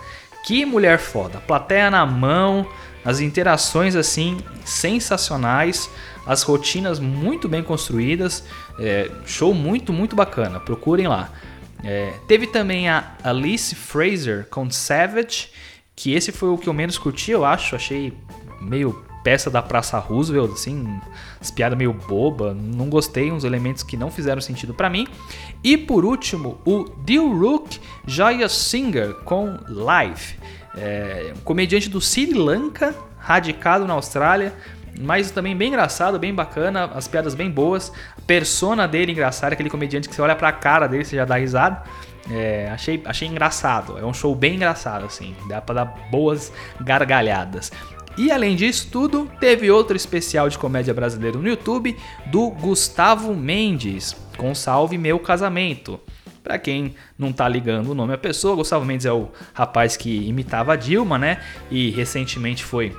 Que 0.46 0.66
mulher 0.66 1.00
foda. 1.00 1.40
Plateia 1.40 1.90
na 1.90 2.06
mão, 2.06 2.68
as 3.04 3.20
interações 3.20 3.96
assim 3.96 4.38
sensacionais, 4.64 5.90
as 6.26 6.42
rotinas 6.42 7.00
muito 7.00 7.48
bem 7.48 7.62
construídas, 7.62 8.44
é, 8.80 9.10
show 9.26 9.54
muito, 9.54 9.94
muito 9.94 10.16
bacana. 10.16 10.60
Procurem 10.60 11.08
lá. 11.08 11.30
É, 11.84 12.14
teve 12.28 12.48
também 12.48 12.90
a 12.90 13.12
Alice 13.24 13.76
Fraser 13.76 14.48
com 14.50 14.70
Savage, 14.72 15.50
que 15.96 16.14
esse 16.14 16.32
foi 16.32 16.50
o 16.50 16.58
que 16.58 16.68
eu 16.68 16.74
menos 16.74 16.98
curti, 16.98 17.32
eu 17.32 17.46
acho. 17.46 17.76
Achei 17.76 18.12
meio 18.60 19.06
peça 19.26 19.50
da 19.50 19.60
Praça 19.60 19.98
Roosevelt, 19.98 20.52
assim, 20.54 21.02
as 21.42 21.50
piadas 21.50 21.76
meio 21.76 21.92
boba, 21.92 22.54
não 22.54 22.88
gostei, 22.90 23.32
uns 23.32 23.44
elementos 23.44 23.82
que 23.82 23.98
não 23.98 24.12
fizeram 24.12 24.40
sentido 24.40 24.72
para 24.72 24.88
mim. 24.88 25.08
E 25.64 25.76
por 25.76 26.06
último, 26.06 26.62
o 26.64 26.86
Dilruk 27.04 27.80
Jaya 28.06 28.48
Singer 28.48 29.16
com 29.26 29.58
Live, 29.68 30.38
é, 30.78 31.34
um 31.36 31.40
comediante 31.40 31.90
do 31.90 32.00
Sri 32.00 32.36
Lanka, 32.36 32.94
radicado 33.18 33.88
na 33.88 33.96
Austrália, 33.96 34.54
mas 35.02 35.32
também 35.32 35.58
bem 35.58 35.70
engraçado, 35.70 36.20
bem 36.20 36.34
bacana, 36.34 36.86
as 36.94 37.08
piadas 37.08 37.34
bem 37.34 37.50
boas, 37.50 37.92
a 38.16 38.22
persona 38.22 38.88
dele 38.88 39.12
engraçada, 39.12 39.54
aquele 39.54 39.72
comediante 39.72 40.08
que 40.08 40.14
você 40.14 40.22
olha 40.22 40.36
pra 40.36 40.52
cara 40.52 40.86
dele, 40.86 41.04
você 41.04 41.16
já 41.16 41.26
dá 41.26 41.36
risada. 41.36 41.82
É, 42.32 42.70
achei, 42.72 43.02
achei 43.06 43.28
engraçado, 43.28 44.00
é 44.00 44.06
um 44.06 44.14
show 44.14 44.34
bem 44.34 44.56
engraçado, 44.56 45.06
assim, 45.06 45.36
dá 45.48 45.62
pra 45.62 45.76
dar 45.76 45.86
boas 46.10 46.52
gargalhadas. 46.82 47.72
E 48.18 48.32
além 48.32 48.56
disso 48.56 48.88
tudo, 48.90 49.30
teve 49.40 49.70
outro 49.70 49.98
especial 49.98 50.48
de 50.48 50.58
comédia 50.58 50.94
brasileira 50.94 51.38
no 51.38 51.48
YouTube 51.48 51.98
do 52.28 52.50
Gustavo 52.50 53.36
Mendes, 53.36 54.16
com 54.38 54.56
Salve 54.56 54.98
Meu 54.98 55.20
Casamento. 55.20 56.00
Para 56.42 56.58
quem 56.58 56.96
não 57.18 57.34
tá 57.34 57.50
ligando 57.50 57.90
o 57.90 57.96
nome 57.96 58.14
à 58.14 58.18
pessoa, 58.18 58.56
Gustavo 58.56 58.86
Mendes 58.86 59.06
é 59.06 59.12
o 59.12 59.30
rapaz 59.54 59.98
que 59.98 60.28
imitava 60.28 60.74
a 60.74 60.76
Dilma, 60.76 61.18
né? 61.18 61.42
E 61.70 61.90
recentemente 61.90 62.64
foi 62.64 62.96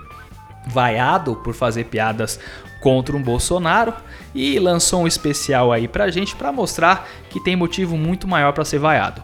vaiado 0.67 1.37
por 1.37 1.55
fazer 1.55 1.85
piadas 1.85 2.39
contra 2.81 3.17
um 3.17 3.23
Bolsonaro 3.23 3.95
e 4.35 4.59
lançou 4.59 5.03
um 5.03 5.07
especial 5.07 5.73
aí 5.73 5.89
pra 5.89 6.11
gente 6.11 6.37
para 6.37 6.53
mostrar 6.53 7.09
que 7.31 7.41
tem 7.41 7.57
motivo 7.57 7.97
muito 7.97 8.29
maior 8.29 8.53
para 8.53 8.65
ser 8.65 8.79
vaiado. 8.79 9.23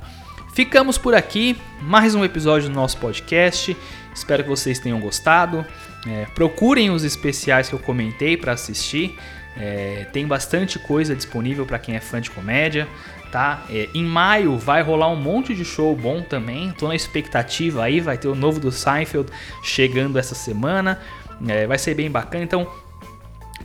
Ficamos 0.53 0.99
por 0.99 1.15
aqui, 1.15 1.57
mais 1.81 2.15
um 2.15 2.23
episódio 2.23 2.69
do 2.69 2.75
nosso 2.75 2.99
podcast. 2.99 3.75
Espero 4.15 4.43
que 4.43 4.51
vocês 4.51 4.79
tenham 4.79 5.01
gostado. 5.01 5.65
É, 6.07 6.27
procurem 6.35 6.91
os 6.91 7.05
especiais 7.05 7.71
que 7.71 7.75
eu 7.75 7.79
comentei 7.79 8.37
para 8.37 8.53
assistir. 8.53 9.19
É, 9.57 10.07
tem 10.13 10.27
bastante 10.27 10.79
coisa 10.79 11.17
disponível 11.17 11.65
para 11.65 11.79
quem 11.79 11.97
é 11.97 12.01
fã 12.01 12.21
de 12.21 12.31
comédia, 12.31 12.87
tá? 13.31 13.65
É, 13.71 13.89
em 13.95 14.05
maio 14.05 14.59
vai 14.59 14.83
rolar 14.83 15.09
um 15.09 15.17
monte 15.17 15.55
de 15.55 15.65
show 15.65 15.97
bom 15.97 16.21
também. 16.21 16.71
Tô 16.73 16.87
na 16.87 16.95
expectativa 16.95 17.85
aí, 17.85 17.99
vai 17.99 18.19
ter 18.19 18.29
o 18.29 18.35
novo 18.35 18.61
do 18.61 18.71
Seinfeld 18.71 19.33
chegando 19.63 20.19
essa 20.19 20.35
semana. 20.35 21.01
É, 21.49 21.67
vai 21.67 21.79
ser 21.79 21.95
bem 21.95 22.11
bacana, 22.11 22.45
então 22.45 22.71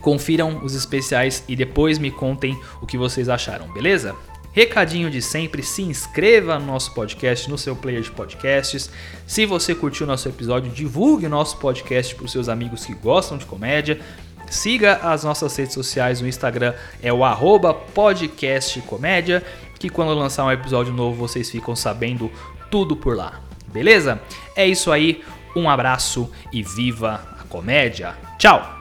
confiram 0.00 0.64
os 0.64 0.74
especiais 0.74 1.44
e 1.46 1.54
depois 1.54 1.98
me 1.98 2.10
contem 2.10 2.58
o 2.80 2.86
que 2.86 2.96
vocês 2.96 3.28
acharam, 3.28 3.70
beleza? 3.74 4.16
Recadinho 4.52 5.10
de 5.10 5.22
sempre, 5.22 5.62
se 5.62 5.82
inscreva 5.82 6.58
no 6.58 6.66
nosso 6.66 6.92
podcast, 6.94 7.48
no 7.48 7.58
seu 7.58 7.76
player 7.76 8.02
de 8.02 8.10
podcasts. 8.10 8.90
Se 9.26 9.46
você 9.46 9.74
curtiu 9.74 10.04
o 10.04 10.08
nosso 10.08 10.28
episódio, 10.28 10.72
divulgue 10.72 11.26
o 11.26 11.30
nosso 11.30 11.58
podcast 11.58 12.14
para 12.14 12.24
os 12.24 12.32
seus 12.32 12.48
amigos 12.48 12.84
que 12.84 12.94
gostam 12.94 13.38
de 13.38 13.46
comédia. 13.46 14.00
Siga 14.50 14.94
as 15.02 15.24
nossas 15.24 15.54
redes 15.56 15.74
sociais, 15.74 16.20
o 16.20 16.26
Instagram 16.26 16.74
é 17.02 17.12
o 17.12 17.22
arroba 17.24 17.74
podcastcomédia, 17.74 19.44
que 19.78 19.90
quando 19.90 20.14
lançar 20.14 20.44
um 20.44 20.50
episódio 20.50 20.92
novo 20.92 21.16
vocês 21.16 21.50
ficam 21.50 21.76
sabendo 21.76 22.30
tudo 22.70 22.96
por 22.96 23.14
lá. 23.14 23.40
Beleza? 23.68 24.20
É 24.56 24.66
isso 24.66 24.90
aí, 24.90 25.22
um 25.54 25.68
abraço 25.68 26.30
e 26.50 26.62
viva 26.62 27.36
a 27.38 27.44
comédia. 27.44 28.16
Tchau! 28.38 28.77